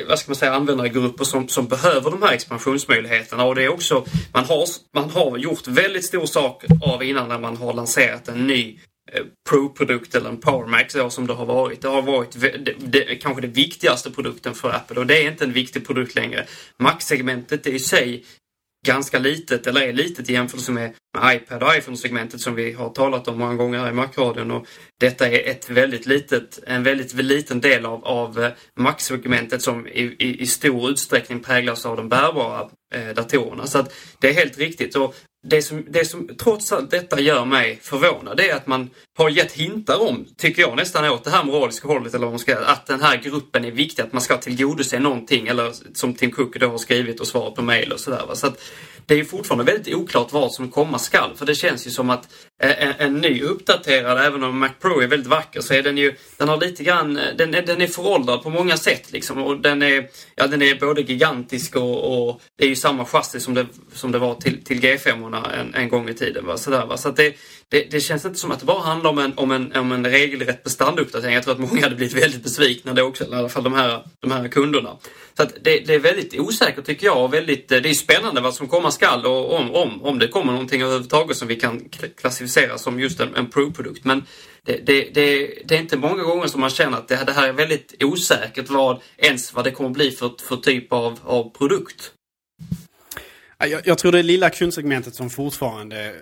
[0.07, 3.43] vad ska man säga, användargrupper som, som behöver de här expansionsmöjligheterna.
[3.43, 7.39] Och det är också, man har, man har gjort väldigt stor sak av innan när
[7.39, 8.79] man har lanserat en ny
[9.11, 11.81] eh, Pro-produkt eller en PowerMac så som det har varit.
[11.81, 15.43] Det har varit det, det, kanske den viktigaste produkten för Apple och det är inte
[15.43, 16.45] en viktig produkt längre.
[16.77, 18.23] Mac-segmentet i sig
[18.85, 22.89] ganska litet, eller är litet i jämförelse med, med iPad och iPhone-segmentet som vi har
[22.89, 24.51] talat om många gånger här i Mac-radion.
[24.51, 24.67] Och
[24.99, 30.01] detta är ett väldigt litet, en väldigt liten del av, av eh, Mac-segmentet som i,
[30.19, 33.67] i, i, stor utsträckning präglas av de bärbara eh, datorerna.
[33.67, 34.95] Så att det är helt riktigt.
[34.95, 35.15] Och
[35.47, 38.89] det som, det som trots allt detta gör mig förvånad det är att man
[39.19, 42.39] har gett hintar om, tycker jag nästan åt det här moraliska hållet, eller vad man
[42.39, 46.31] ska att den här gruppen är viktig, att man ska tillgodose någonting, eller som Tim
[46.31, 48.25] Cook då har skrivit och svarat på mail och sådär.
[48.33, 48.61] Så att
[49.05, 52.27] det är fortfarande väldigt oklart vad som komma skall, för det känns ju som att
[52.59, 56.15] en, en ny uppdaterad, även om Mac Pro är väldigt vacker, så är den ju,
[56.37, 59.43] den har lite grann, eh, den är, den är föråldrad på många sätt liksom.
[59.43, 63.39] Och den är, ja den är både gigantisk och, och det är ju samma chassi
[63.39, 66.45] som det, som det var till, till G5-orna en, en gång i tiden.
[66.45, 66.57] Va?
[66.57, 66.97] Sådär, va?
[66.97, 67.35] Så det,
[67.71, 70.05] det, det, känns inte som att det bara handlar om en, om en, om en
[70.05, 71.33] regelrätt bestanduppdatering.
[71.33, 74.03] Jag tror att många hade blivit väldigt besvikna då också, i alla fall de här,
[74.19, 74.97] de här kunderna.
[75.37, 78.53] Så att det, det är väldigt osäkert tycker jag och väldigt, det är spännande vad
[78.53, 82.77] som komma skall och om, om, om det kommer någonting överhuvudtaget som vi kan klassificera
[82.77, 84.05] som just en, en Pro-produkt.
[84.05, 84.23] Men
[84.63, 87.47] det, det, det, det, är inte många gånger som man känner att det, det här
[87.47, 92.11] är väldigt osäkert vad, ens vad det kommer bli för, för typ av, av produkt.
[93.57, 96.15] Jag, jag tror det lilla kundsegmentet som fortfarande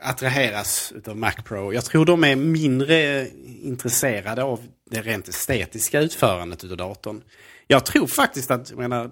[0.00, 1.72] attraheras av Mac Pro.
[1.72, 3.28] Jag tror de är mindre
[3.62, 7.22] intresserade av det rent estetiska utförandet av datorn.
[7.66, 9.10] Jag tror faktiskt att, jag menar,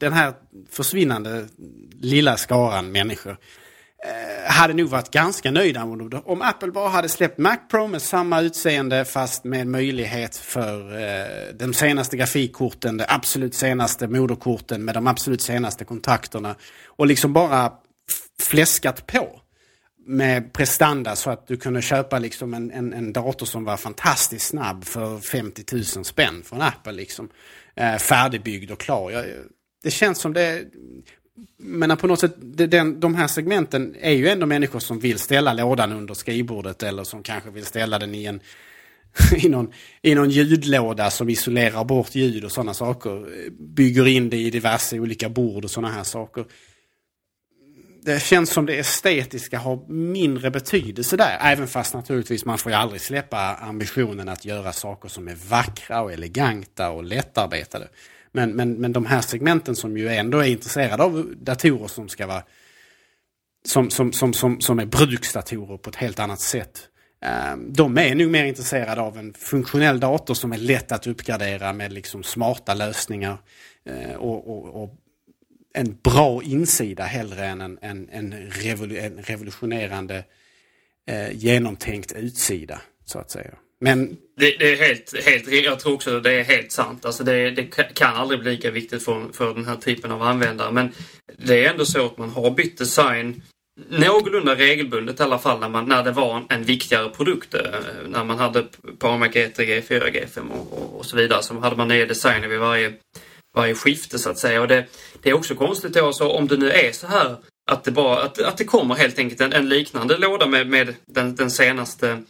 [0.00, 0.34] den här
[0.70, 1.46] försvinnande
[2.00, 3.36] lilla skaran människor
[4.04, 8.02] eh, hade nog varit ganska nöjda om, om Apple bara hade släppt Mac Pro med
[8.02, 14.94] samma utseende fast med möjlighet för eh, de senaste grafikkorten, de absolut senaste moderkorten med
[14.94, 16.54] de absolut senaste kontakterna
[16.86, 17.72] och liksom bara
[18.42, 19.40] fläskat på
[20.06, 24.46] med prestanda så att du kunde köpa liksom en, en, en dator som var fantastiskt
[24.46, 26.92] snabb för 50 000 spänn från Apple.
[26.92, 27.28] Liksom.
[27.74, 29.10] Eh, färdigbyggd och klar.
[29.10, 29.24] Jag,
[29.82, 30.64] det känns som det
[31.58, 32.34] men på något sätt,
[32.70, 37.04] den, de här segmenten är ju ändå människor som vill ställa lådan under skrivbordet eller
[37.04, 38.40] som kanske vill ställa den i en
[39.36, 43.26] i någon, i någon ljudlåda som isolerar bort ljud och sådana saker.
[43.50, 46.44] Bygger in det i diverse olika bord och sådana här saker.
[48.06, 51.38] Det känns som det estetiska har mindre betydelse där.
[51.40, 56.02] Även fast naturligtvis man får ju aldrig släppa ambitionen att göra saker som är vackra
[56.02, 57.88] och eleganta och lättarbetade.
[58.32, 62.26] Men, men, men de här segmenten som ju ändå är intresserade av datorer som ska
[62.26, 62.42] vara
[63.64, 66.88] som, som, som, som, som är bruksdatorer på ett helt annat sätt.
[67.24, 71.72] Ehm, de är nog mer intresserade av en funktionell dator som är lätt att uppgradera
[71.72, 73.38] med liksom smarta lösningar.
[73.84, 74.94] Eh, och, och, och
[75.76, 80.24] en bra insida hellre än en, en, en, en revolutionerande
[81.08, 82.80] eh, genomtänkt utsida.
[83.04, 83.54] Så att säga.
[83.80, 84.16] Men...
[84.36, 87.04] Det, det, är helt, helt, jag tror också det är helt sant.
[87.04, 87.64] Alltså det, det
[87.94, 90.72] kan aldrig bli lika viktigt för, för den här typen av användare.
[90.72, 90.92] Men
[91.38, 93.42] det är ändå så att man har bytt design
[93.88, 97.54] någorlunda regelbundet i alla fall när, man, när det var en, en viktigare produkt.
[97.54, 97.60] Eh,
[98.08, 98.64] när man hade
[98.98, 102.58] Parmac G3, G4, G5 och, och, och, så vidare så hade man nya designer vid
[102.58, 102.92] varje,
[103.56, 104.60] varje skifte så att säga.
[104.60, 104.86] Och det,
[105.22, 107.36] det är också konstigt då, så om det nu är så här
[107.70, 110.94] att det, bara, att, att det kommer helt enkelt en, en liknande låda med, med
[111.06, 112.22] den, den senaste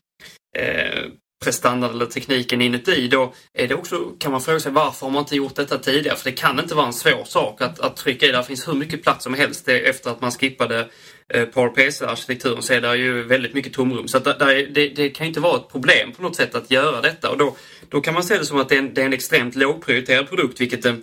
[0.59, 1.05] eh,
[1.45, 5.23] prestandan eller tekniken inuti, då är det också, kan man fråga sig varför har man
[5.23, 6.17] inte gjort detta tidigare?
[6.17, 8.33] För det kan inte vara en svår sak att, att trycka i.
[8.33, 10.89] Det finns hur mycket plats som helst efter att man skippade
[11.35, 14.09] eh, PowerPC-arkitekturen så är det ju väldigt mycket tomrum.
[14.09, 17.01] Så att där, det, det, kan inte vara ett problem på något sätt att göra
[17.01, 17.31] detta.
[17.31, 17.57] Och då,
[17.89, 20.29] då kan man se det som att det är en, det är en extremt lågprioriterad
[20.29, 20.97] produkt, vilket det,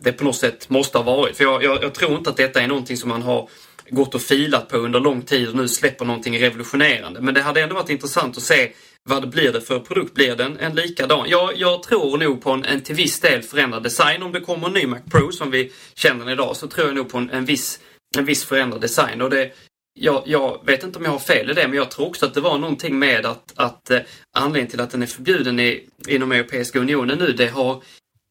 [0.00, 1.36] det på något sätt måste ha varit.
[1.36, 3.48] För jag, jag, jag tror inte att detta är någonting som man har
[3.90, 7.20] gått och filat på under lång tid och nu släpper någonting revolutionerande.
[7.20, 8.72] Men det hade ändå varit intressant att se
[9.08, 10.14] vad blir det för produkt?
[10.14, 11.26] Blir den en likadan?
[11.28, 14.22] Ja, jag tror nog på en, en till viss del förändrad design.
[14.22, 16.96] Om det kommer en ny Mac Pro som vi känner den idag så tror jag
[16.96, 17.80] nog på en, en, viss,
[18.18, 19.22] en viss förändrad design.
[19.22, 19.52] Och det,
[19.98, 22.34] jag, jag, vet inte om jag har fel i det, men jag tror också att
[22.34, 24.00] det var någonting med att, att eh,
[24.36, 27.82] anledningen till att den är förbjuden i, inom Europeiska Unionen nu, det har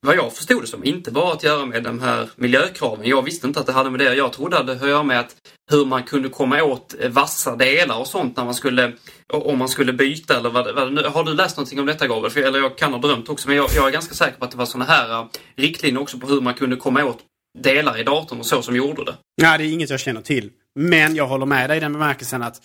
[0.05, 3.07] vad jag förstod det som, inte bara att göra med de här miljökraven.
[3.07, 5.03] Jag visste inte att det hade med det Jag trodde att det hade att göra
[5.03, 5.35] med att
[5.71, 8.93] hur man kunde komma åt vassa delar och sånt när man skulle,
[9.27, 12.31] om man skulle byta eller vad, vad Har du läst någonting om detta Gabriel?
[12.31, 14.51] För, eller jag kan ha drömt också, men jag, jag är ganska säker på att
[14.51, 15.25] det var sådana här äh,
[15.55, 17.19] riktlinjer också på hur man kunde komma åt
[17.57, 19.15] delar i datorn och så som gjorde det.
[19.41, 20.51] Nej, det är inget jag känner till.
[20.75, 22.61] Men jag håller med dig i den bemärkelsen att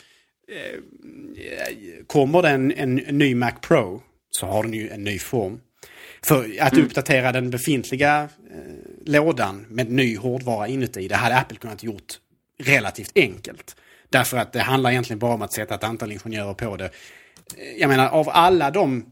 [0.53, 0.81] eh,
[2.07, 5.61] kommer det en, en ny Mac Pro så har den ju en ny form.
[6.23, 6.85] För att mm.
[6.85, 8.59] uppdatera den befintliga eh,
[9.07, 12.19] lådan med ny hårdvara inuti, det hade Apple kunnat gjort
[12.59, 13.77] relativt enkelt.
[14.09, 16.91] Därför att det handlar egentligen bara om att sätta ett antal ingenjörer på det.
[17.79, 19.07] Jag menar, av alla de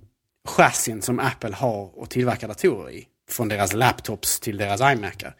[0.49, 5.35] chassin som Apple har och tillverkar datorer i, från deras laptops till deras iMacar,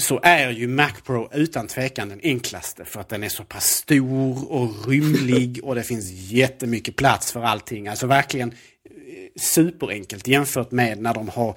[0.00, 3.66] så är ju Mac Pro utan tvekan den enklaste för att den är så pass
[3.66, 7.88] stor och rymlig och det finns jättemycket plats för allting.
[7.88, 8.54] Alltså verkligen
[9.38, 11.54] superenkelt jämfört med när de har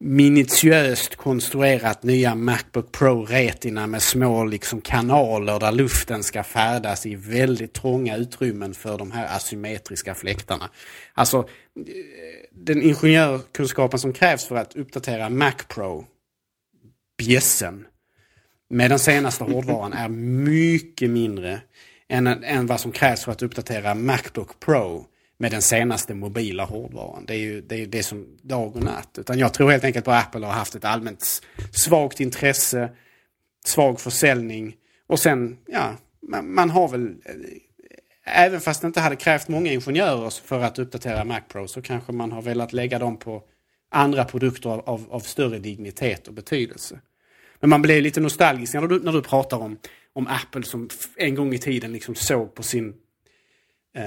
[0.00, 7.14] minutiöst konstruerat nya Macbook Pro Retina med små liksom kanaler där luften ska färdas i
[7.14, 10.70] väldigt trånga utrymmen för de här asymmetriska fläktarna.
[11.14, 11.44] Alltså eh,
[12.50, 16.06] den ingenjörkunskapen som krävs för att uppdatera Mac Pro,
[17.18, 17.86] bjässen,
[18.70, 21.60] med den senaste hårdvaran är mycket mindre
[22.08, 25.06] än, än vad som krävs för att uppdatera Macbook Pro
[25.38, 27.24] med den senaste mobila hårdvaran.
[27.26, 29.18] Det är ju det, är det som dag och natt.
[29.18, 32.90] Utan jag tror helt enkelt på att Apple har haft ett allmänt svagt intresse,
[33.64, 34.76] svag försäljning
[35.06, 37.06] Och sen, ja, man, man har väl...
[37.06, 41.82] Eh, även fast det inte hade krävt många ingenjörer för att uppdatera Mac Pro så
[41.82, 43.42] kanske man har velat lägga dem på
[43.90, 47.00] andra produkter av, av, av större dignitet och betydelse.
[47.60, 49.78] Men man blir lite nostalgisk när du, när du pratar om,
[50.12, 52.94] om Apple som en gång i tiden liksom såg på sin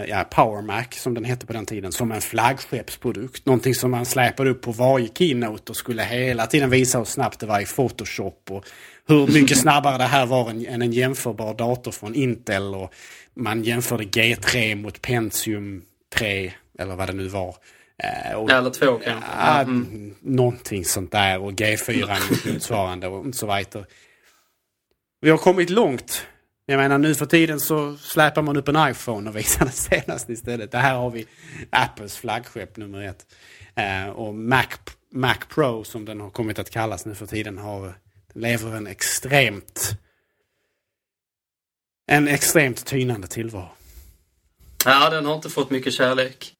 [0.07, 3.45] ja, Power Mac, som den hette på den tiden, som en flaggskeppsprodukt.
[3.45, 7.39] Någonting som man släpade upp på varje keynote och skulle hela tiden visa hur snabbt
[7.39, 8.65] det var i Photoshop och
[9.07, 12.75] hur mycket snabbare det här var än, än en jämförbar dator från Intel.
[12.75, 12.93] Och
[13.33, 15.81] man jämförde G3 mot Pentium
[16.15, 17.55] 3, eller vad det nu var.
[18.03, 19.29] Eh, och- Eller två kanske.
[19.37, 20.15] Ja, Mm.
[20.21, 22.17] Någonting sånt där och G4
[22.53, 23.85] motsvarande och så vidare.
[25.21, 26.25] Vi har kommit långt.
[26.71, 30.33] Jag menar nu för tiden så släpar man upp en iPhone och visar det senaste
[30.33, 30.71] istället.
[30.71, 31.27] Det här har vi
[31.69, 33.25] Apples flaggskepp nummer ett.
[33.75, 34.67] Eh, och Mac,
[35.13, 37.93] Mac Pro som den har kommit att kallas nu för tiden har,
[38.33, 39.91] lever en extremt
[42.11, 43.69] en extremt tynande tillvaro.
[44.85, 46.53] Ja, den har inte fått mycket kärlek.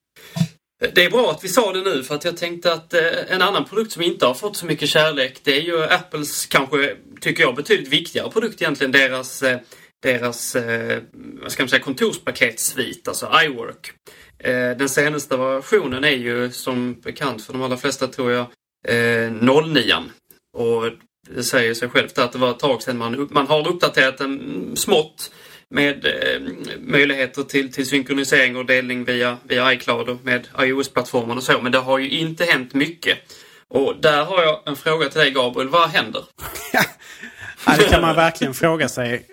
[0.93, 3.41] Det är bra att vi sa det nu för att jag tänkte att eh, en
[3.41, 7.43] annan produkt som inte har fått så mycket kärlek det är ju Apples kanske, tycker
[7.43, 8.91] jag, betydligt viktigare produkt egentligen.
[8.91, 9.59] Deras, eh,
[10.01, 13.93] deras eh, vad ska man säga, kontorspaketsvit, alltså iWork.
[14.39, 18.45] Eh, den senaste versionen är ju som bekant för de allra flesta tror jag
[18.87, 19.95] eh, 09.
[20.57, 20.91] Och
[21.29, 24.71] det säger sig självt att det var ett tag sedan man, man har uppdaterat den
[24.75, 25.31] smått
[25.69, 26.41] med eh,
[26.79, 31.61] möjligheter till, till synkronisering och delning via, via iCloud och med iOS-plattformen och så.
[31.61, 33.17] Men det har ju inte hänt mycket.
[33.67, 35.69] Och där har jag en fråga till dig Gabriel.
[35.69, 36.23] Vad händer?
[37.65, 39.25] Ja, det kan man verkligen fråga sig.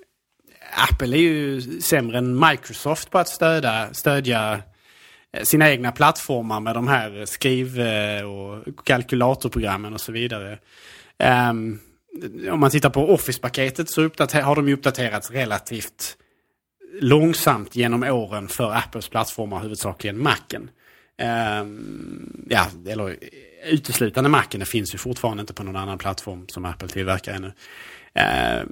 [0.79, 4.63] Apple är ju sämre än Microsoft på att stödja, stödja
[5.33, 10.59] eh, sina egna plattformar med de här skriv eh, och kalkylatorprogrammen och så vidare.
[11.51, 11.81] Um,
[12.51, 14.03] om man tittar på Office-paketet så
[14.43, 16.17] har de ju uppdaterats relativt
[17.01, 20.71] långsamt genom åren för Apples plattformar, huvudsakligen Macen.
[21.63, 23.17] Um, ja, eller
[23.67, 24.61] uteslutande Macen.
[24.61, 27.53] Det finns ju fortfarande inte på någon annan plattform som Apple tillverkar ännu.
[28.19, 28.63] Eh,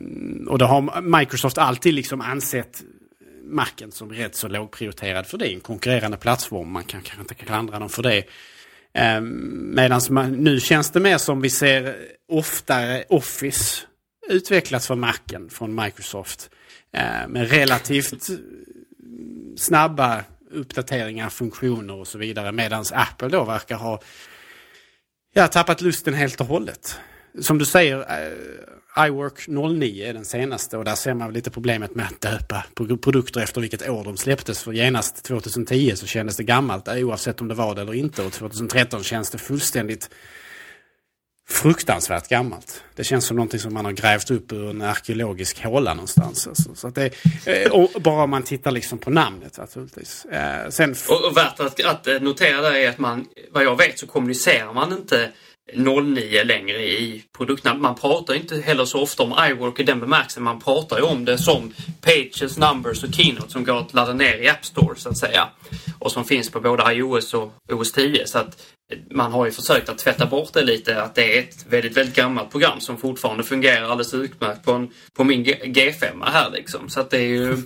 [0.47, 2.83] och då har Microsoft alltid liksom ansett
[3.45, 6.73] Macen som rätt så lågprioriterad för det en konkurrerande plattform.
[6.73, 8.25] Man kan kanske inte klandra dem för det.
[8.95, 10.01] Eh, medan
[10.33, 11.97] nu känns det mer som vi ser
[12.29, 13.83] oftare Office
[14.29, 16.51] utvecklas för Macen från Microsoft.
[16.93, 18.27] Eh, med relativt
[19.57, 22.53] snabba uppdateringar, funktioner och så vidare.
[22.53, 24.01] Medan Apple då verkar ha
[25.35, 26.99] ja, tappat lusten helt och hållet.
[27.41, 28.33] Som du säger, eh,
[28.99, 32.65] iWork 09 är den senaste och där ser man lite problemet med att döpa
[33.01, 34.63] produkter efter vilket år de släpptes.
[34.63, 38.23] För genast 2010 så kändes det gammalt oavsett om det var det eller inte.
[38.23, 40.11] Och 2013 känns det fullständigt
[41.49, 42.85] fruktansvärt gammalt.
[42.95, 46.47] Det känns som någonting som man har grävt upp ur en arkeologisk håla någonstans.
[46.47, 46.75] Alltså.
[46.75, 47.11] Så att det,
[47.47, 50.25] eh, och bara om man tittar liksom på namnet naturligtvis.
[50.25, 53.99] Eh, sen Och, och värt att, att notera där är att man, vad jag vet
[53.99, 55.33] så kommunicerar man inte
[55.75, 57.75] 09 längre i produkterna.
[57.75, 60.43] Man pratar inte heller så ofta om iWork i den bemärkelsen.
[60.43, 64.37] Man pratar ju om det som Pages, Numbers och Keynote som går att ladda ner
[64.39, 65.49] i App Store så att säga.
[65.99, 68.27] Och som finns på både iOS och OS 10.
[68.27, 68.63] Så att
[69.11, 72.17] man har ju försökt att tvätta bort det lite att det är ett väldigt, väldigt
[72.17, 76.89] gammalt program som fortfarande fungerar alldeles utmärkt på, en, på min G5 här liksom.
[76.89, 77.57] Så att det är ju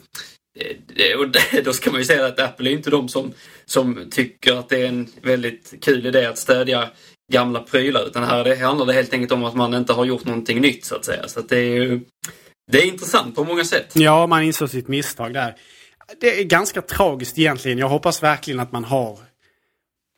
[1.19, 1.29] och
[1.65, 3.33] då ska man ju säga att Apple är inte de som,
[3.65, 6.89] som tycker att det är en väldigt kul idé att stödja
[7.31, 8.07] gamla prylar.
[8.07, 10.85] Utan här det handlar det helt enkelt om att man inte har gjort någonting nytt
[10.85, 11.29] så att säga.
[11.29, 12.01] Så att det är ju
[12.73, 13.91] det är intressant på många sätt.
[13.93, 15.55] Ja, man insåg sitt misstag där.
[16.21, 17.79] Det är ganska tragiskt egentligen.
[17.79, 19.19] Jag hoppas verkligen att man har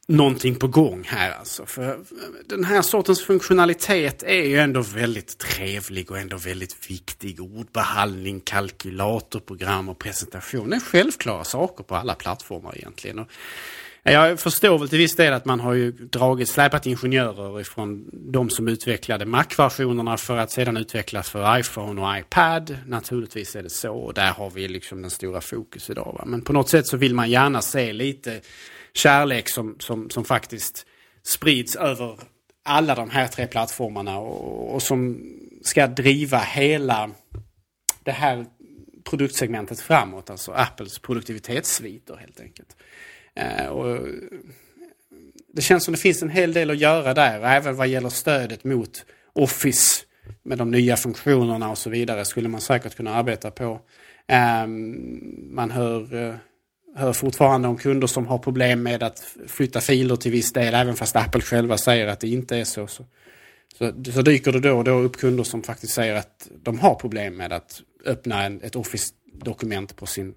[0.08, 1.66] någonting på gång här alltså.
[1.66, 1.98] För
[2.46, 7.40] den här sortens funktionalitet är ju ändå väldigt trevlig och ändå väldigt viktig.
[7.40, 10.70] Ordbehandling, kalkylatorprogram och presentation.
[10.70, 13.18] Det är självklara saker på alla plattformar egentligen.
[13.18, 13.28] Och
[14.04, 18.50] jag förstår väl till viss del att man har ju dragit, släpat ingenjörer ifrån de
[18.50, 22.78] som utvecklade Mac-versionerna för att sedan utvecklas för iPhone och iPad.
[22.86, 26.14] Naturligtvis är det så och där har vi liksom den stora fokus idag.
[26.18, 26.24] Va?
[26.26, 28.40] Men på något sätt så vill man gärna se lite
[28.92, 30.86] kärlek som, som, som faktiskt
[31.22, 32.18] sprids över
[32.64, 35.20] alla de här tre plattformarna och, och som
[35.62, 37.10] ska driva hela
[38.04, 38.46] det här
[39.04, 40.30] produktsegmentet framåt.
[40.30, 42.76] Alltså Apples produktivitetssviter helt enkelt.
[43.36, 44.06] Eh, och
[45.52, 47.40] det känns som det finns en hel del att göra där.
[47.42, 50.04] Även vad gäller stödet mot Office
[50.42, 53.80] med de nya funktionerna och så vidare skulle man säkert kunna arbeta på.
[54.26, 56.34] Ehm, man hör, eh,
[56.96, 60.74] hör fortfarande om kunder som har problem med att flytta filer till viss del.
[60.74, 62.86] Även fast Apple själva säger att det inte är så.
[62.86, 63.04] Så,
[63.78, 66.94] Så, så dyker det då och då upp kunder som faktiskt säger att de har
[66.94, 70.34] problem med att öppna en, ett Office-dokument på sin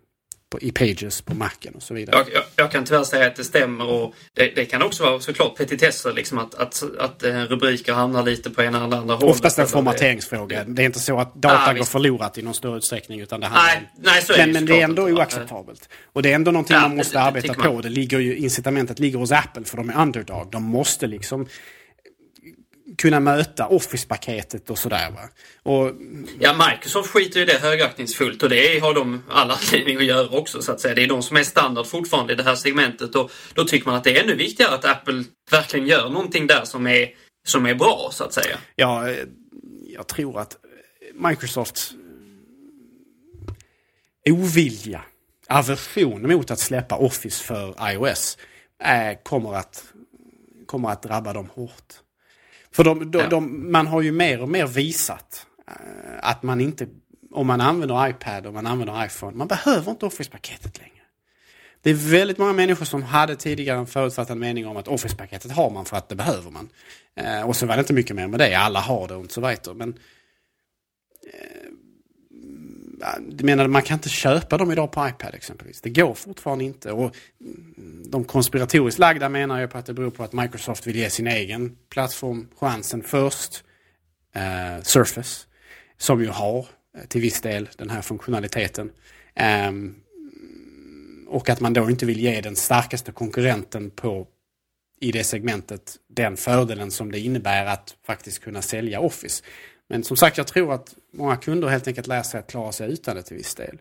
[0.56, 2.18] på, i Pages på Macen och så vidare.
[2.18, 5.20] Jag, jag, jag, kan tyvärr säga att det stämmer och det, det kan också vara
[5.20, 9.36] såklart petitesser, liksom att, att, att eh, rubriker hamnar lite på ena eller andra hållet.
[9.36, 10.64] Oftast en formateringsfråga.
[10.64, 10.74] Det...
[10.74, 13.20] det är inte så att data ah, går förlorat i någon större utsträckning.
[13.20, 15.90] Utan det handlar nej, nej, så är men, det men det är ändå oacceptabelt.
[16.14, 17.82] Och det är ändå någonting Ja, man måste det- arbeta på.
[17.82, 20.52] Det ligger ju, incitamentet ligger hos Apple för de är underdog.
[20.52, 21.48] De måste liksom
[22.98, 25.12] kunna möta Office-paketet och sådär.
[25.12, 25.30] Va?
[25.64, 25.92] Och
[26.40, 30.62] Ja, Microsoft skiter i det högaktningsfullt och det har de alla anledning att göra också
[30.62, 30.96] så att säga.
[30.96, 33.96] Det är de som är standard fortfarande i det här segmentet och då tycker man
[33.96, 37.10] att det är ännu viktigare att Apple verkligen gör någonting där som är,
[37.48, 38.58] som är bra så att säga.
[38.76, 39.10] Ja,
[39.88, 40.58] jag tror att
[41.14, 41.94] Microsofts
[44.30, 45.02] ovilja,
[45.48, 48.38] aversion mot att släppa Office för iOS
[48.84, 49.84] eh, kommer, att,
[50.66, 52.05] kommer att drabba dem hårt.
[52.76, 53.30] För de, de, Ja.
[53.30, 55.74] de, man har ju mer och mer visat eh,
[56.20, 56.88] att man inte,
[57.32, 60.92] om man använder iPad och man använder iPhone, man behöver inte Office-paketet längre.
[61.82, 65.70] Det är väldigt många människor som hade tidigare en förutfattad mening om att Office-paketet har
[65.70, 66.70] man för att det behöver man.
[67.16, 68.56] Eh, och så var det inte mycket mer med det.
[68.56, 69.74] Alla har det och så vidare.
[69.76, 69.90] Men
[71.34, 71.65] eh,
[73.44, 75.82] menar, man kan inte köpa dem idag på iPad exempelvis.
[75.82, 76.92] Det går fortfarande inte.
[76.92, 77.16] Och
[78.06, 81.28] de konspiratoriskt lagda menar ju på att det beror på att Microsoft vill ge sin
[81.28, 83.64] egen plattform chansen först.
[84.36, 85.48] Eh, Surface,
[85.98, 86.68] som ju har
[86.98, 88.92] eh, till viss del den här funktionaliteten.
[89.36, 89.96] Ehm,
[91.28, 94.28] och att man då inte vill ge den starkaste konkurrenten på
[95.00, 99.44] i det segmentet den fördelen som det innebär att faktiskt kunna sälja Office.
[99.90, 102.92] Men som sagt, jag tror att många kunder helt enkelt lär sig att klara sig
[102.92, 103.78] utan det till viss del.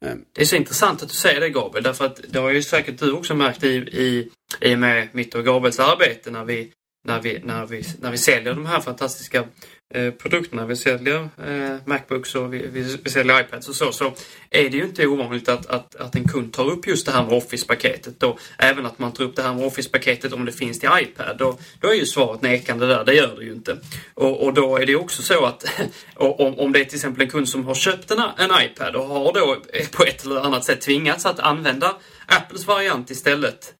[0.00, 0.24] Ehm.
[0.32, 2.98] Det är så intressant att du säger det Gabriel, därför att det har ju säkert
[2.98, 4.30] du också märkt i, i,
[4.60, 6.72] i och med mitt och Gabriels arbete när vi,
[7.04, 9.44] när vi, när vi, när vi säljer de här fantastiska
[9.94, 10.66] eh, produkterna.
[10.66, 13.92] Vi säljer eh, Macbooks och vi, vi, vi säljer iPads och så.
[13.92, 14.12] Så
[14.50, 17.24] är det ju inte ovanligt att, att, att en kund tar upp just det här
[17.24, 18.22] med Office-paketet.
[18.22, 21.36] Och även att man tar upp det här med Office-paketet om det finns till iPad.
[21.38, 23.76] Då, då är ju svaret nekande där, det gör det ju inte.
[24.14, 25.64] Och, och då är det också så att
[26.14, 29.04] om, om det är till exempel en kund som har köpt en, en iPad och
[29.04, 29.56] har då
[29.92, 33.75] på ett eller annat sätt tvingats att använda Apples variant istället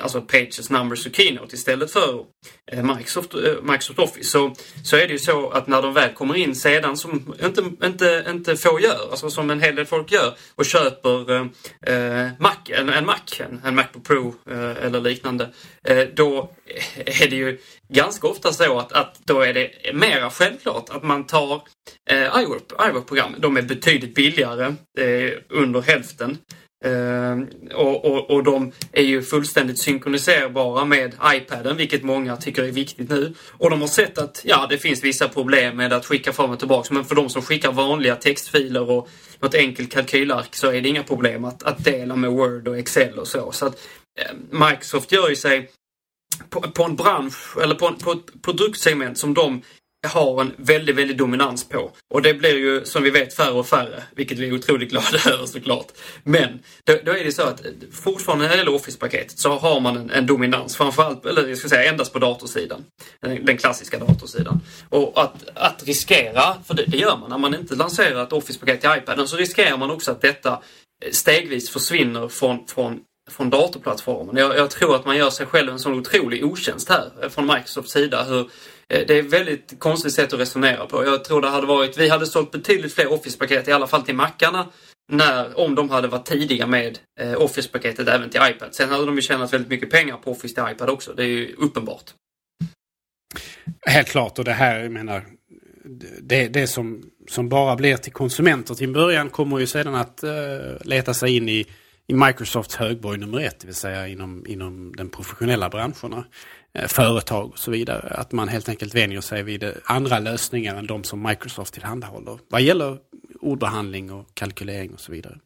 [0.00, 2.24] alltså Pages, Numbers och Keynote istället för
[2.72, 6.12] eh, Microsoft, eh, Microsoft Office så, så är det ju så att när de väl
[6.12, 10.12] kommer in sedan som inte, inte, inte få gör, alltså som en hel del folk
[10.12, 11.46] gör och köper eh,
[11.94, 15.50] eh Mac, en, en Mac, en, en Macbook Pro eh, eller liknande,
[15.84, 16.50] eh, då
[17.06, 21.26] är det ju ganska ofta så att, att då är det mera självklart att man
[21.26, 21.62] tar
[22.10, 23.34] eh, iWork, iWork-program.
[23.38, 26.38] De är betydligt billigare, eh, under hälften.
[26.84, 27.38] Eh,
[27.74, 33.10] och, och, och de är ju fullständigt synkroniserbara med iPaden, vilket många tycker är viktigt
[33.10, 33.34] nu.
[33.50, 36.58] Och de har sett att ja, det finns vissa problem med att skicka fram och
[36.58, 36.94] tillbaka.
[36.94, 39.08] Men för de som skickar vanliga textfiler och
[39.40, 43.18] något enkelt kalkylark så är det inga problem att, att dela med Word och Excel
[43.18, 43.52] och så.
[43.52, 43.74] Så att
[44.20, 45.70] eh, Microsoft gör ju sig
[46.50, 49.62] på, på en bransch eller på, en, på ett produktsegment som de
[50.08, 51.90] har en väldigt, väldigt dominans på.
[52.14, 55.18] Och det blir ju som vi vet färre och färre, vilket vi är otroligt glada
[55.32, 55.86] över såklart.
[56.22, 59.80] Men då, då är det så att eh, fortfarande när det gäller Office-paketet så har
[59.80, 62.84] man en, en dominans, framförallt, eller jag ska säga endast på datorsidan.
[63.20, 64.60] Den, den klassiska datorsidan.
[64.88, 68.80] Och att, att riskera, för det, det gör man när man inte lanserar ett Office-paket
[68.80, 70.52] till iPaden, så riskerar man också att detta
[71.04, 73.00] eh, stegvis försvinner från, från
[73.30, 74.36] från datorplattformen.
[74.36, 77.46] Jag, jag tror att man gör sig själv en sån otrolig otjänst här eh, från
[77.46, 78.24] Microsofts sida.
[78.24, 78.50] Hur,
[78.88, 81.04] Eh, det är ett väldigt konstigt sätt att resonera på.
[81.04, 84.14] Jag tror det hade varit, vi hade sålt betydligt fler Office-paket, i alla fall till
[84.14, 84.66] Mackarna,
[85.12, 88.74] när, om de hade varit tidiga med eh, Office-paketet även till iPad.
[88.74, 91.12] Sen hade de ju tjänat väldigt mycket pengar på Office till iPad också.
[91.14, 92.04] Det är ju uppenbart.
[93.86, 95.24] Helt klart och det här, jag menar,
[96.20, 100.24] det, det som, som bara blir till konsumenter till en början kommer ju sedan att
[100.24, 100.30] uh,
[100.84, 101.66] leta sig in i,
[102.06, 106.24] i Microsofts högborg nummer ett, det vill säga inom, inom den professionella branscherna,
[106.78, 108.08] Eh, företag och så vidare.
[108.08, 112.38] Att man helt enkelt vänjer sig vid eh, andra lösningar än de som Microsoft tillhandahåller.
[112.48, 112.98] Vad gäller
[113.40, 115.38] ordbehandling och kalkylering och så vidare.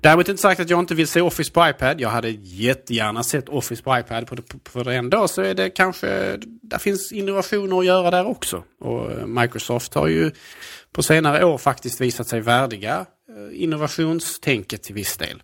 [0.00, 2.00] Däremot inte sagt att jag inte vill se Office på iPad.
[2.00, 4.26] Jag hade jättegärna sett Office på iPad.
[4.26, 8.64] På, på, för dag så är det kanske, där finns innovationer att göra där också.
[8.80, 10.30] Och eh, Microsoft har ju
[10.92, 13.06] på senare år faktiskt visat sig värdiga
[13.52, 15.42] innovationstänket till viss del.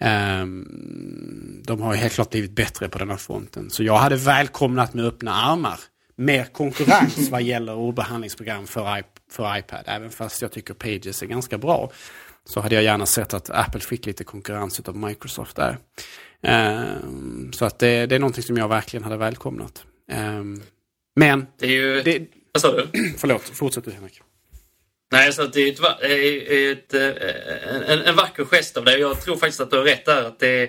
[0.00, 3.70] Um, de har ju helt klart blivit bättre på den här fronten.
[3.70, 5.80] Så jag hade välkomnat med öppna armar
[6.16, 9.84] mer konkurrens vad gäller ordbehandlingsprogram för, iP för iPad.
[9.86, 11.90] Även fast jag tycker Pages är ganska bra.
[12.44, 15.78] Så hade jag gärna sett att Apple fick lite konkurrens av Microsoft där.
[17.02, 19.84] Um, så att det, det, är någonting som jag verkligen hade välkomnat.
[20.12, 20.62] Um,
[21.16, 21.46] Men...
[21.58, 22.02] Det är ju...
[22.02, 22.88] Det, vad sa du?
[23.18, 24.20] Förlåt, fortsätt du Henrik.
[25.12, 25.72] Nej, så att det är,
[26.72, 29.00] ett, ett, eh, en, en vacker gest av dig.
[29.00, 30.24] Jag tror faktiskt att du har rätt där.
[30.24, 30.62] Att det är,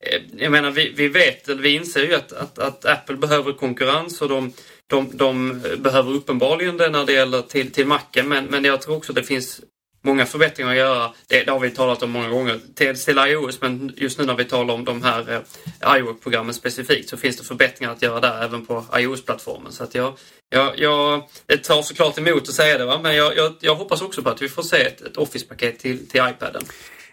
[0.00, 3.52] eh, jag menar, vi, vi vet, eller vi inser ju att, att, att Apple behöver
[3.52, 4.52] konkurrens och de,
[4.86, 8.28] de, de behöver uppenbarligen det när det gäller till, till macken.
[8.28, 9.60] Men, men jag tror också det finns
[10.02, 11.12] många förbättringar att göra.
[11.26, 12.60] Det, det har vi talat om många gånger.
[12.74, 17.08] dels till iOS, men just nu när vi talar om de här eh, iWork-programmen specifikt
[17.08, 19.72] så finns det förbättringar att göra där även på iOS-plattformen.
[19.72, 20.18] Så att jag,
[20.50, 23.00] jag, jag, det tar såklart emot att säga det, va?
[23.02, 26.08] men jag, jag, jag hoppas också på att vi får se ett, ett Office-paket till,
[26.08, 26.62] till iPaden.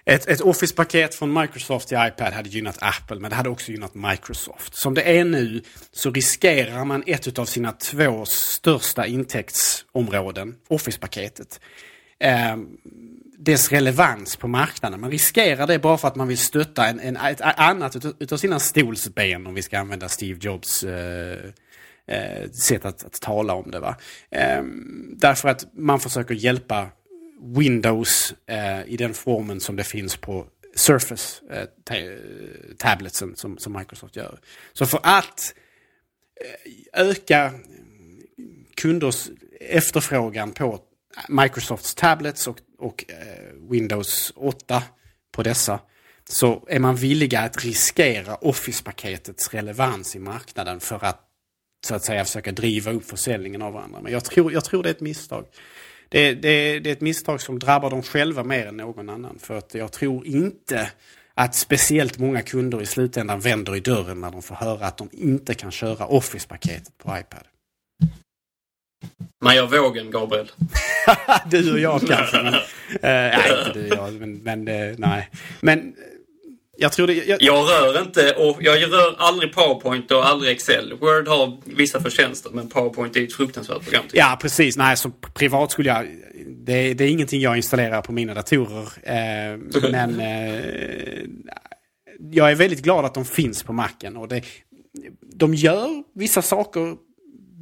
[0.05, 3.95] Ett, ett Office-paket från Microsoft till iPad hade gynnat Apple, men det hade också gynnat
[3.95, 4.75] Microsoft.
[4.75, 5.61] Som det är nu
[5.91, 11.59] så riskerar man ett av sina två största intäktsområden, Office-paketet,
[12.19, 12.57] eh,
[13.37, 15.01] dess relevans på marknaden.
[15.01, 18.37] Man riskerar det bara för att man vill stötta en, en, ett annat utav, utav
[18.37, 21.51] sina stolsben, om vi ska använda Steve Jobs eh,
[22.07, 23.79] eh, sätt att, att, tala om det.
[23.79, 23.95] Va?
[24.29, 24.63] Eh,
[25.15, 26.89] därför att man försöker hjälpa
[27.41, 30.45] Windows eh, i den formen som det finns på
[30.75, 32.19] Surface eh, eh
[32.77, 34.39] tabletsen som, som Microsoft gör.
[34.73, 35.53] Så för att
[36.93, 37.51] eh, öka
[38.75, 40.79] kunders efterfrågan på
[41.27, 44.83] Microsofts tablets och, och eh, Windows 8
[45.31, 45.79] på dessa
[46.29, 51.25] så är man villiga att riskera Office-paketets relevans i marknaden för att
[51.85, 53.99] så att säga försöka driva upp försäljningen av varandra.
[54.01, 55.45] Men jag tror, jag tror det är ett misstag.
[56.09, 59.39] Det, det, det är ett misstag som drabbar dem själva mer än någon annan.
[59.39, 60.91] För att jag tror inte
[61.33, 65.09] att speciellt många kunder i slutändan vänder i dörren när de får höra att de
[65.11, 67.43] inte kan köra Office-paketet på iPad.
[69.41, 70.51] Man gör vågen, Gabriel.
[71.45, 72.37] du och jag kanske.
[72.93, 74.13] Äh, nej, inte du och jag.
[74.13, 75.29] Men, men äh, nej.
[75.61, 75.93] Men
[76.77, 77.13] jag tror det...
[77.13, 77.41] Jag...
[77.41, 77.69] jag...
[77.69, 80.93] rör inte och jag rör aldrig PowerPoint och aldrig Excel.
[80.99, 84.03] Word har vissa förtjänster men PowerPoint är ett fruktansvärt program.
[84.13, 84.77] Ja, precis.
[84.77, 86.07] Nej, så privat skulle jag...
[86.47, 88.87] Det, det, är ingenting jag installerar på mina datorer.
[89.03, 89.57] Eh,
[89.91, 91.23] men eh,
[92.31, 94.17] jag är väldigt glad att de finns på Macen.
[94.17, 94.43] Och det,
[95.21, 96.95] de gör vissa saker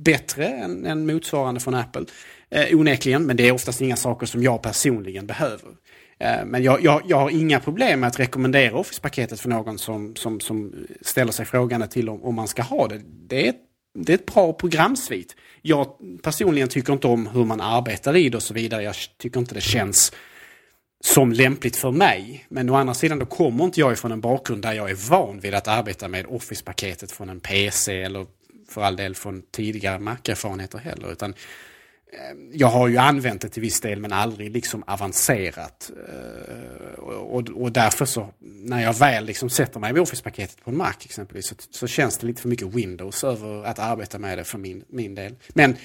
[0.04, 2.06] bättre än, än motsvarande från Apple.
[2.50, 5.70] Eh, onekligen, men det är oftast inga saker som jag personligen behöver.
[6.20, 10.16] Eh, men jag, jag, jag, har inga problem med att rekommendera Office-paketet för någon som,
[10.16, 13.02] som, som ställer sig frågande till om, om man ska ha det.
[13.28, 13.62] Det är, ett,
[14.00, 15.36] det är ett bra programsvit.
[15.62, 15.88] Jag
[16.24, 18.84] personligen tycker inte om hur man arbetar i det och så vidare.
[18.84, 20.12] Jag tycker inte det känns
[21.04, 22.46] som lämpligt för mig.
[22.50, 25.40] Men å andra sidan då kommer inte jag ifrån en bakgrund där jag är van
[25.40, 28.26] vid att arbeta med Office-paketet från en PC eller
[28.70, 31.12] för all del från tidigare Mac-erfarenheter heller.
[31.12, 31.34] Utan
[32.14, 35.92] eh, jag har ju använt det till viss del men aldrig liksom avancerat.
[36.10, 40.78] Eh, och, och därför så, när jag väl liksom sätter mig med Office-paketet på en
[40.78, 44.44] Mac exempelvis så, så, känns det lite för mycket Windows över att arbeta med det
[44.44, 45.36] för min, min del.
[45.50, 45.78] Men eh,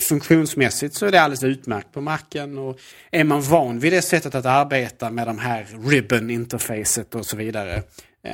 [0.00, 2.78] funktionsmässigt så är det alldeles utmärkt på Macen och
[3.10, 7.82] är man van vid det sättet att arbeta med de här ribbon-interfacet och så vidare
[8.24, 8.32] eh,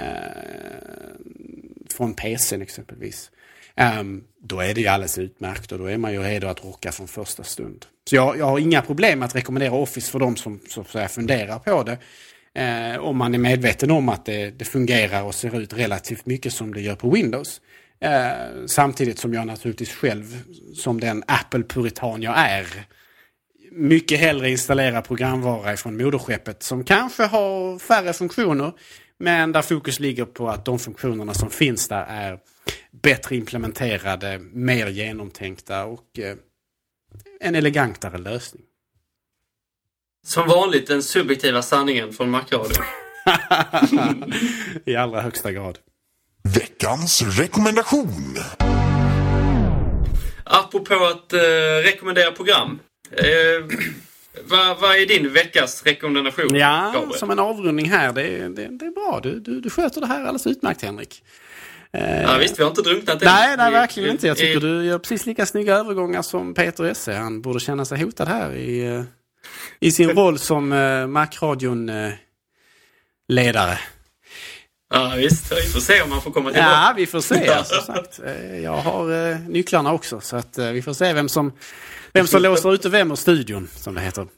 [1.91, 3.31] från PCn exempelvis
[3.79, 6.93] Ehm, då är det ju alldeles utmärkt och då är man ju redo att rocka
[6.93, 7.87] från första stund.
[8.11, 11.09] Så jag, jag har inga problem att rekommendera Office för de som så att säga,
[11.09, 11.99] funderar på det.
[12.63, 16.53] Eh, om man är medveten om att det, det, fungerar och ser ut relativt mycket
[16.53, 17.61] som det gör på Windows.
[18.01, 20.43] Eh, samtidigt som jag naturligtvis själv,
[20.75, 22.67] som den Apple-puritan jag är,
[23.73, 28.73] mycket hellre installerar programvara från moderskeppet som kanske har färre funktioner
[29.19, 32.39] men där fokus ligger på att de funktionerna som finns där är
[33.03, 36.37] bättre implementerade, mer genomtänkta och eh,
[37.41, 38.63] en elegantare lösning.
[40.27, 42.85] Som vanligt den subjektiva sanningen från Macradion.
[44.85, 45.79] I allra högsta grad.
[46.55, 48.37] Veckans rekommendation.
[50.45, 51.39] Apropå att eh,
[51.85, 52.79] rekommendera program.
[53.11, 53.79] Eh,
[54.45, 56.57] vad, vad är din veckas rekommendation?
[56.57, 57.19] Ja, Gabriel?
[57.19, 58.13] som en avrundning här.
[58.13, 59.21] Det, det, det är bra.
[59.23, 61.23] Du, du, du sköter det här alldeles utmärkt Henrik.
[61.91, 63.29] Ja, visst, vi har inte drunknat än.
[63.29, 64.27] Nej, nej, verkligen inte.
[64.27, 67.15] Jag tycker du gör precis lika snygga övergångar som Peter Esse.
[67.15, 69.03] Han borde känna sig hotad här i, eh,
[69.81, 73.79] i sin roll som uh, Macradion-ledare.
[74.91, 75.53] Ja, visst.
[75.53, 76.71] Vi får se om han får komma tillbaka.
[76.71, 77.65] Ja, vi får se.
[77.65, 78.21] Som sagt.
[78.63, 81.53] Jag har uh, nycklarna också, så att uh, vi får se vem som,
[82.13, 84.23] vem som låser ute vem ur studion, som det heter.
[84.23, 84.29] Uh,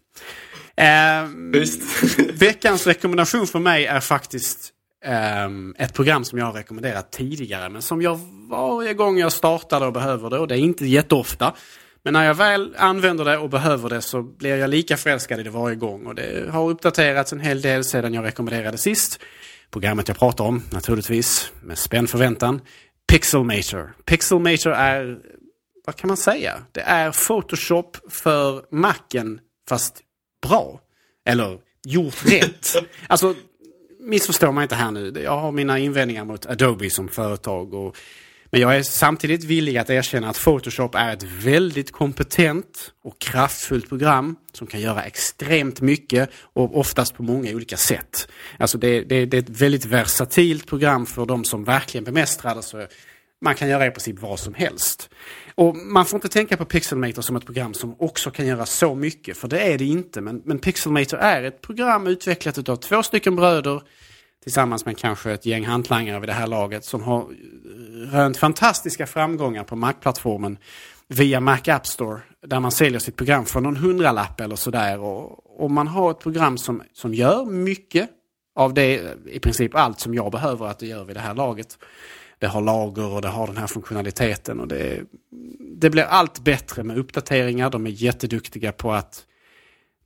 [2.32, 4.72] veckans rekommendation för mig är faktiskt
[5.06, 8.20] Um, ett program som jag har rekommenderat tidigare men som jag
[8.50, 11.54] varje gång jag startar det och behöver det och det är inte jätteofta.
[12.02, 15.42] Men när jag väl använder det och behöver det så blir jag lika förälskad i
[15.42, 19.20] det varje gång och det har uppdaterats en hel del sedan jag rekommenderade sist.
[19.70, 22.60] Programmet jag pratar om naturligtvis med spänd förväntan.
[23.06, 23.92] Pixelmator.
[24.04, 25.18] Pixelmator är
[25.86, 26.62] vad kan man säga?
[26.72, 30.00] Det är Photoshop för Macen fast
[30.48, 30.80] bra.
[31.26, 32.74] Eller gjort rätt.
[33.06, 33.34] alltså,
[34.00, 35.12] missförstå mig inte här nu.
[35.24, 37.74] Jag har mina invändningar mot Adobe som företag.
[37.74, 37.96] Och,
[38.50, 43.88] men jag är samtidigt villig att erkänna att Photoshop är ett väldigt kompetent och kraftfullt
[43.88, 48.28] program som kan göra extremt mycket och oftast på många olika sätt.
[48.58, 52.62] Alltså det, det, det är ett väldigt versatilt program för de som verkligen bemästrar det.
[52.62, 52.86] Så
[53.40, 55.10] man kan göra i princip vad som helst.
[55.54, 58.94] Och man får inte tänka på Pixelmator som ett program som också kan göra så
[58.94, 60.20] mycket, för det är det inte.
[60.20, 63.82] Men, men Pixelmator är ett program utvecklat av två stycken bröder
[64.42, 67.26] tillsammans med kanske ett gäng hantlangare vid det här laget som har eh,
[68.12, 70.58] rönt fantastiska framgångar på Mac-plattformen
[71.08, 75.00] via Mac App Store där man säljer sitt program för någon hundralapp eller sådär.
[75.00, 78.10] Och, och man har ett program som, som gör mycket
[78.54, 81.78] av det, i princip allt som jag behöver att det gör vid det här laget
[82.40, 84.60] det har lager och det har den här funktionaliteten.
[84.60, 85.02] Och det,
[85.60, 87.70] det blir allt bättre med uppdateringar.
[87.70, 89.26] De är jätteduktiga på att,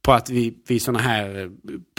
[0.04, 1.48] på att vi vid sådana här eh,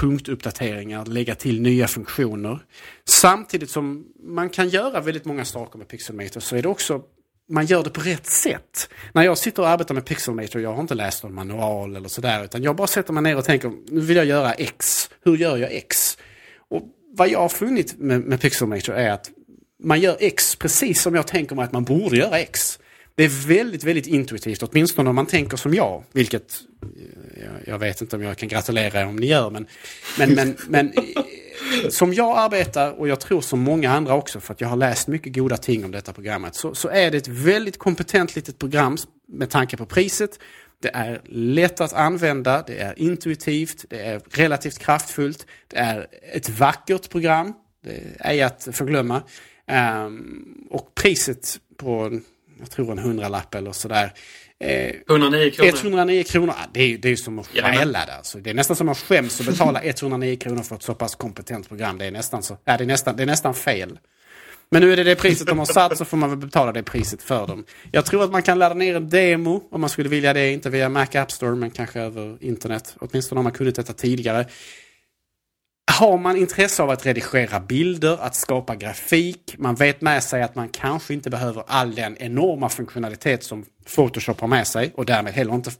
[0.01, 2.59] punktuppdateringar lägga till nya funktioner.
[3.05, 7.01] Samtidigt som man kan göra väldigt många saker med Pixelmator så är det också
[7.49, 8.89] man gör det på rätt sätt.
[9.13, 12.43] När jag sitter och arbetar med Pixelmator, jag har inte läst någon manual eller sådär,
[12.43, 15.09] utan jag bara sätter mig ner och tänker, nu vill jag göra X.
[15.23, 16.17] Hur gör jag X?
[16.69, 16.81] Och
[17.17, 19.31] vad jag har funnit med, med Pixelmator är att
[19.83, 22.79] man gör X precis som jag tänker mig att man borde göra X.
[23.15, 26.87] Det är väldigt, väldigt intuitivt, åtminstone om man tänker som jag, vilket eh,
[27.35, 29.67] jag, jag vet inte om jag kan gratulera er om ni gör, men,
[30.17, 30.93] men, men, men
[31.89, 35.07] som jag arbetar och jag tror som många andra också, för att jag har läst
[35.07, 38.97] mycket goda ting om detta programmet, så, så är det ett väldigt kompetent litet program
[39.27, 40.39] med tanke på priset.
[40.81, 46.49] Det är lätt att använda, det är intuitivt, det är relativt kraftfullt, det är ett
[46.49, 47.53] vackert program,
[47.83, 49.21] det är att förglömma.
[50.05, 52.19] Um, och priset på,
[52.59, 54.13] jag tror en hundralapp eller sådär.
[54.59, 55.73] Eh, 109 kronor.
[55.75, 58.13] 109 kronor, det är, det är som att stjäla det.
[58.13, 58.37] Alltså.
[58.37, 61.67] Det är nästan som att skäms att betala 109 kronor för ett så pass kompetent
[61.67, 61.97] program.
[61.97, 63.99] Det är nästan, så, ja, det är nästan, det är nästan fel.
[64.69, 66.83] Men nu är det det priset de har satt så får man väl betala det
[66.83, 67.65] priset för dem.
[67.91, 70.51] Jag tror att man kan ladda ner en demo om man skulle vilja det.
[70.51, 72.95] Inte via Mac App Store men kanske över internet.
[72.99, 74.45] Åtminstone har man kunnat detta tidigare.
[75.91, 80.55] Har man intresse av att redigera bilder, att skapa grafik, man vet med sig att
[80.55, 85.33] man kanske inte behöver all den enorma funktionalitet som Photoshop har med sig och därmed
[85.33, 85.71] heller inte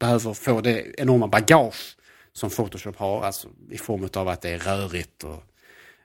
[0.00, 1.96] behöver få det enorma bagage
[2.32, 5.42] som Photoshop har, alltså i form av att det är rörigt och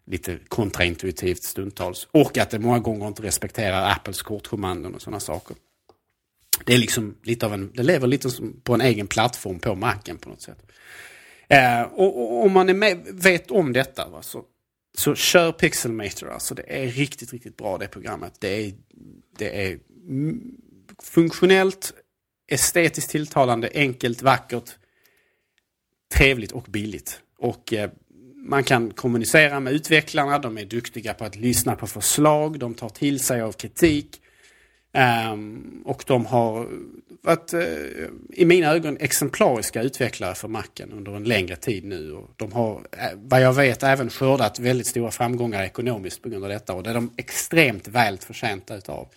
[0.05, 2.07] lite kontraintuitivt stundtals.
[2.11, 5.55] Och att det många gånger inte respekterar Apples kortkommandon och sådana saker.
[6.65, 9.75] Det är liksom lite av en, det lever lite som på en egen plattform på
[9.75, 10.71] marken på något sätt.
[11.49, 14.43] Eh, och, om man är med, vet om detta va, så,
[14.97, 16.29] så kör Pixelmator.
[16.29, 18.33] Alltså det är riktigt, riktigt bra det programmet.
[18.39, 18.73] Det är,
[19.37, 19.79] det är
[21.03, 21.93] funktionellt,
[22.47, 24.75] estetiskt tilltalande, enkelt, vackert,
[26.13, 27.21] trevligt och billigt.
[27.37, 27.89] Och eh,
[28.35, 32.89] man kan kommunicera med utvecklarna, de är duktiga på att lyssna på förslag, de tar
[32.89, 34.21] till sig av kritik.
[34.97, 36.67] Um, och de har
[37.21, 37.61] varit, uh,
[38.33, 42.11] i mina ögon, exemplariska utvecklare för Macen under en längre tid nu.
[42.13, 42.81] Och de har, uh,
[43.15, 46.73] vad jag vet, även skördat väldigt stora framgångar ekonomiskt på grund av detta.
[46.73, 49.07] Och det är de extremt väl förtjänta utav.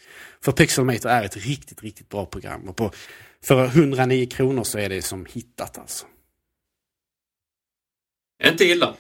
[0.40, 2.68] För Pixelmator är ett riktigt, riktigt bra program.
[2.68, 2.90] Och på,
[3.44, 6.06] för 109 kronor så är det som hittat alltså.
[8.44, 8.94] Inte illa.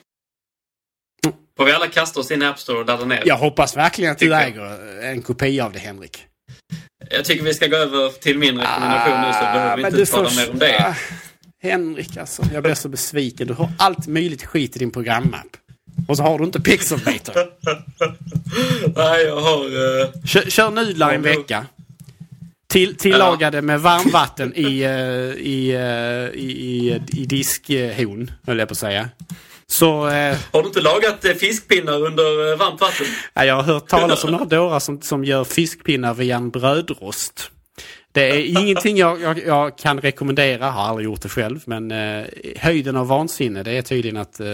[1.56, 3.22] Får vi alla kasta oss in i App Store och ladda ner?
[3.26, 6.26] Jag hoppas verkligen att du äger en kopia av det, Henrik.
[7.10, 10.12] Jag tycker vi ska gå över till min rekommendation ah, nu så behöver vi inte
[10.12, 10.86] tala mer om det.
[10.86, 10.94] Ah,
[11.62, 13.46] Henrik alltså, jag blir så besviken.
[13.46, 15.56] Du har allt möjligt skit i din programapp.
[16.08, 17.34] Och så har du inte Pixelmator.
[18.96, 19.64] Nej, jag har...
[19.64, 20.24] Uh...
[20.24, 21.66] Kör, kör nudlar en vecka.
[22.66, 24.90] Till, tillagade med varmvatten i, uh,
[25.38, 29.08] i, uh, i, i, i diskhon, höll jag på att säga.
[29.70, 33.06] Så, eh, har du inte lagat eh, fiskpinnar under eh, varmt vatten?
[33.34, 37.50] Ja, jag har hört talas om några dårar som, som gör fiskpinnar via en brödrost.
[38.12, 42.26] Det är ingenting jag, jag, jag, kan rekommendera, har aldrig gjort det själv, men eh,
[42.56, 44.46] höjden av vansinne det är tydligen att, eh,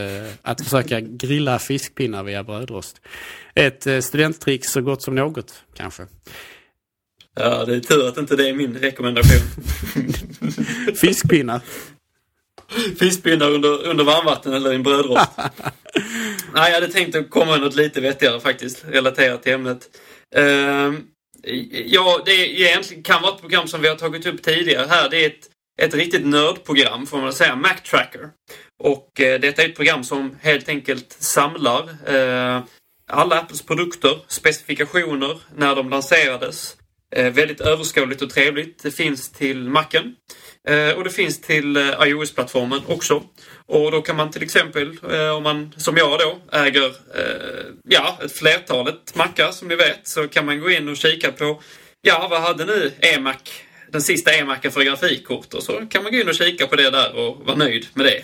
[0.43, 3.01] att försöka grilla fiskpinnar via brödrost.
[3.55, 6.07] Ett eh, studenttrick så gott som något, kanske.
[7.35, 9.43] Ja, det är tur att inte det är min rekommendation.
[10.95, 11.61] Fiskpinnar.
[12.99, 15.31] Fiskpinnar under, under varmvatten eller i en brödrost.
[16.55, 19.89] Nej, jag hade tänkt att komma med något lite vettigare faktiskt, relaterat till ämnet.
[20.39, 20.95] Uh,
[21.71, 25.09] ja, det egentligen kan vara ett program som vi har tagit upp tidigare här.
[25.09, 25.49] Det är ett,
[25.83, 28.31] ett riktigt nördprogram, får man säga, Mac Tracker.
[28.83, 32.65] Och uh, detta är ett program som helt enkelt samlar uh,
[33.11, 36.77] alla Apples produkter, specifikationer, när de lanserades,
[37.17, 38.83] Eh, väldigt överskådligt och trevligt.
[38.83, 40.13] Det finns till Macen eh,
[40.67, 43.23] Eh, och det finns till eh, iOS-plattformen också.
[43.67, 46.93] Och då kan man till exempel, eh, om man som jag då äger
[47.89, 51.63] ja, ett flertalet mackar som ni vet, så kan man gå in och kika på,
[52.03, 53.37] ja vad hade nu EMAC,
[53.93, 56.91] den sista EMACen för grafikkort och så kan man gå in och kika på det
[56.91, 58.23] där och vara nöjd med det.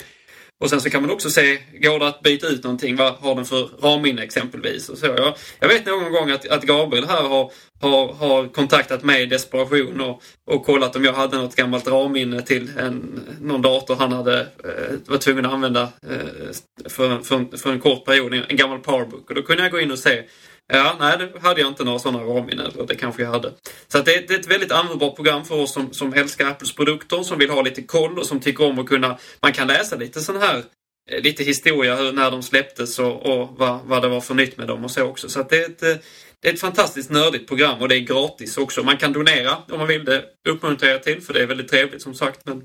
[0.63, 2.95] Och sen så kan man också se, går det att byta ut någonting?
[2.95, 4.89] Vad har den för ramminne exempelvis?
[4.89, 5.05] Och så.
[5.05, 9.25] Jag, jag vet någon gång att, att Gabriel här har, har, har kontaktat mig i
[9.25, 14.11] desperation och, och kollat om jag hade något gammalt ramminne till en, någon dator han
[14.11, 18.79] hade eh, var tvungen att använda eh, för, för, för en kort period, en gammal
[18.79, 19.29] powerbook.
[19.29, 20.23] Och då kunde jag gå in och se
[20.67, 22.71] Ja, nej, det hade jag inte några sådana ramminnen.
[22.87, 23.53] Det kanske jag hade.
[23.87, 27.23] Så det, det, är ett väldigt användbart program för oss som, som älskar Apples produkter,
[27.23, 29.17] som vill ha lite koll och som tycker om att kunna...
[29.41, 30.63] Man kan läsa lite sån här
[31.11, 34.57] eh, lite historia hur, när de släpptes och, och vad, vad det var för nytt
[34.57, 35.29] med dem och så också.
[35.29, 35.95] Så det är, ett, eh,
[36.39, 38.83] det är ett fantastiskt nördigt program och det är gratis också.
[38.83, 40.05] Man kan donera om man vill.
[40.05, 42.39] Det uppmuntrar jag till för det är väldigt trevligt som sagt.
[42.45, 42.61] Men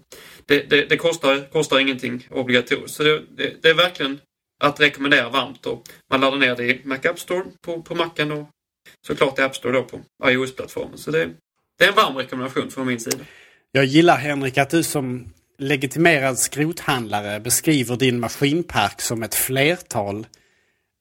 [0.46, 2.96] det, det, det kostar, kostar ingenting obligatoriskt.
[2.96, 3.22] Så det,
[3.62, 4.20] det, är verkligen
[4.58, 5.66] att rekommendera varmt.
[5.66, 8.48] Och man laddar ner det i Mac App Store på, på Macen och
[9.06, 10.98] såklart i App Store då på iOS-plattformen.
[10.98, 11.28] Så det,
[11.78, 13.24] det är en varm rekommendation från min sida.
[13.72, 20.26] Jag gillar Henrik att du som legitimerad skrothandlare beskriver din maskinpark som ett flertal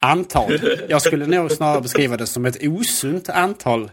[0.02, 0.60] antal.
[0.90, 3.92] Jag skulle nog snarare beskriva det som ett osunt antal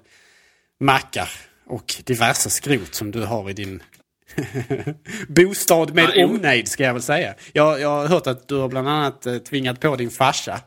[0.80, 1.30] mackar
[1.66, 3.82] och diverse skrot som du har i din
[5.28, 7.34] Bostad med ja, omnejd ska jag väl säga.
[7.52, 10.60] Jag, jag har hört att du har bland annat eh, tvingat på din farsa.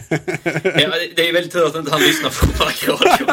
[0.08, 3.26] ja, det är väldigt tur att inte han lyssnar på markradio.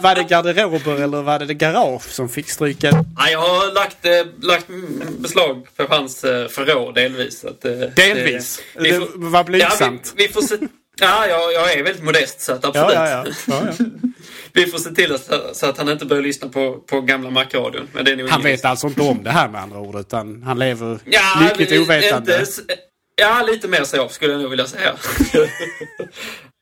[0.02, 3.04] var det garderober eller var det, det garage som fick stryka?
[3.16, 4.66] Ja, jag har lagt, eh, lagt
[5.18, 7.44] beslag på hans eh, förråd delvis.
[7.44, 7.60] Att,
[7.96, 8.60] delvis?
[8.74, 10.02] Det, det får, var blygsamt.
[10.04, 10.56] Ja, vi, vi, får se,
[11.00, 12.94] ja, jag, jag är väldigt modest så att absolut.
[12.94, 13.72] Ja, ja, ja.
[14.52, 17.88] vi får se till att, så att han inte börjar lyssna på, på gamla Macradion.
[18.30, 20.98] han vet alltså inte om det här med andra ord utan han lever
[21.42, 22.40] lyckligt ovetande.
[22.40, 22.76] Inte,
[23.16, 24.94] ja, lite mer så skulle jag nog vilja säga.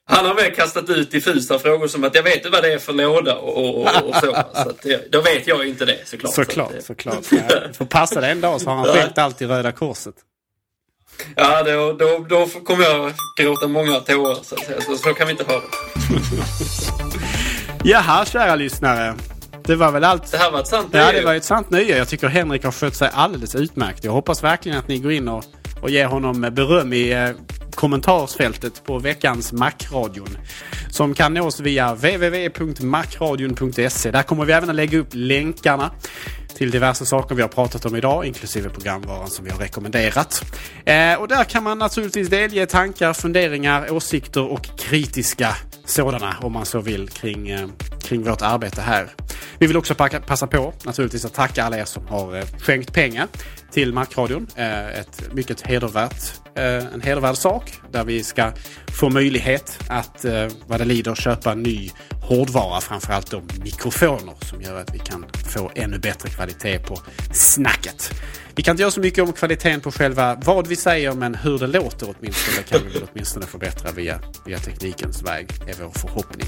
[0.04, 2.78] Han har väl kastat ut diffusa frågor som att jag vet inte vad det är
[2.78, 4.20] för låda och, och, och så.
[4.54, 6.34] så att, då vet jag inte det såklart.
[6.34, 7.24] Såklart, så såklart.
[7.30, 10.14] Ja, får passa det en dag så har han skänkt allt i Röda Korset.
[11.36, 14.56] Ja, då, då, då kommer jag gråta många tårar så,
[14.86, 15.60] så, så kan vi inte ha det.
[17.84, 19.14] Jaha, kära lyssnare.
[19.64, 20.30] Det var väl allt.
[20.30, 21.06] Det här var ett sant nöje.
[21.06, 21.98] Ja, det var ett sant nöje.
[21.98, 24.05] Jag tycker Henrik har skött sig alldeles utmärkt.
[24.05, 25.44] Jag hoppas verkligen att ni går in och,
[25.80, 27.28] och ger honom beröm i eh,
[27.74, 30.39] kommentarsfältet på veckans Macradion.
[30.90, 34.10] Som kan nås via www.macradion.se.
[34.10, 35.90] Där kommer vi även att lägga upp länkarna
[36.55, 40.45] till diverse saker vi har pratat om idag, inklusive programvaran som vi har rekommenderat.
[40.85, 46.66] Eh, och där kan man naturligtvis delge tankar, funderingar, åsikter och kritiska sådana om man
[46.66, 47.69] så vill kring, eh,
[48.03, 49.09] kring vårt arbete här.
[49.59, 49.95] Vi vill också
[50.27, 53.29] passa på naturligtvis att tacka alla er som har eh, skänkt pengar
[53.73, 54.47] till Markradion.
[54.57, 56.23] Eh, ett mycket hedervärt,
[56.55, 58.53] eh, en hedervärd sak där vi ska
[58.99, 61.90] få möjlighet att eh, vad det lider köpa ny
[62.23, 66.99] hårdvara, framförallt då mikrofoner som gör att vi kan få ännu bättre kvalitet på
[67.32, 68.11] snacket.
[68.55, 71.59] Vi kan inte göra så mycket om kvaliteten på själva vad vi säger men hur
[71.59, 76.47] det låter åtminstone kan vi väl åtminstone förbättra via, via teknikens väg är vår förhoppning.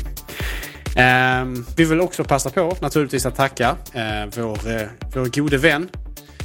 [0.97, 5.89] Um, vi vill också passa på naturligtvis att tacka uh, vår, uh, vår gode vän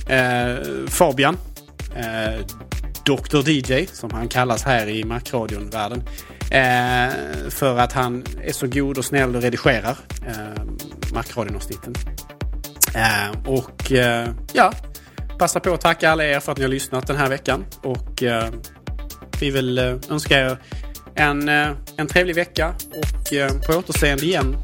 [0.10, 0.57] Eh,
[0.88, 1.38] Fabian.
[1.95, 2.45] Eh,
[3.06, 6.03] Dr DJ som han kallas här i Macradion-världen.
[6.52, 7.14] Eh,
[7.49, 10.64] för att han är så god och snäll och redigerar eh,
[11.14, 11.94] Macradion-avsnitten.
[13.45, 13.91] och
[14.53, 14.73] ja,
[15.40, 17.65] passa på att tacka alla er för att ni har lyssnat den här veckan.
[17.81, 18.49] Och eh,
[19.40, 20.57] vi vill eh, önska er
[21.15, 21.49] en,
[21.98, 24.57] en trevlig vecka och på återseende igen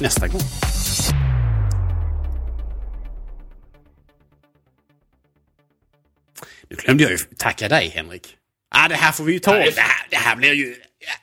[0.00, 0.71] nästa gång.
[6.72, 8.36] Nu glömde jag ju tacka dig Henrik.
[8.74, 9.52] Ah, det här får vi ju ta.
[9.52, 10.76] Det här, det här blir ju...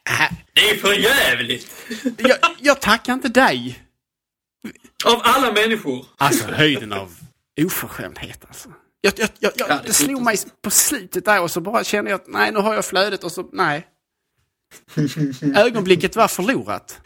[0.05, 0.29] Här.
[0.53, 1.71] Det är för jävligt.
[2.17, 3.79] jag, jag tackar inte dig.
[5.05, 6.05] Av alla människor.
[6.17, 7.15] Alltså höjden av
[7.61, 8.69] oförskämdhet alltså.
[9.01, 12.11] Jag, jag, jag, ja, det, det slog mig på slutet där och så bara kände
[12.11, 13.87] jag att nej, nu har jag flödet och så nej.
[15.55, 17.01] Ögonblicket var förlorat.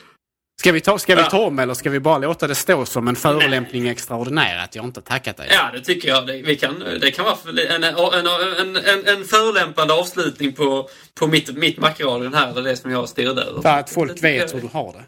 [0.63, 3.07] Ska vi, ta, ska vi ta om eller ska vi bara låta det stå som
[3.07, 5.47] en förolämpning extraordinär att jag inte tackat dig?
[5.51, 6.27] Ja, det tycker jag.
[6.27, 7.37] Det, vi kan, det kan vara
[7.75, 13.09] en, en, en, en förolämpande avslutning på, på mitt, mitt Macradion här, det som jag
[13.09, 13.61] styrde över.
[13.61, 15.03] För att folk vet hur du har det.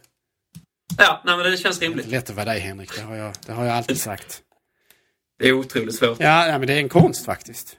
[0.97, 2.05] Ja, nej, men det känns rimligt.
[2.05, 4.41] Det är lätt att vara dig Henrik, det har jag, det har jag alltid sagt.
[5.39, 6.19] Det är otroligt svårt.
[6.19, 7.77] Ja, ja men det är en konst faktiskt.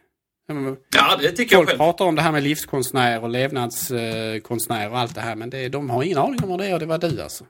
[0.97, 1.79] Ja, det tycker Folk jag själv.
[1.79, 5.35] pratar om det här med livskonstnär och levnadskonstnär och allt det här.
[5.35, 7.45] Men det, de har ingen aning om vad det är och det var du alltså.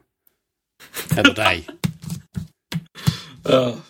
[0.79, 1.65] for the day.
[3.45, 3.83] oh.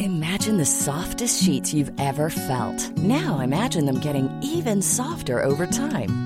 [0.00, 2.90] Imagine the softest sheets you've ever felt.
[2.98, 6.25] Now imagine them getting even softer over time.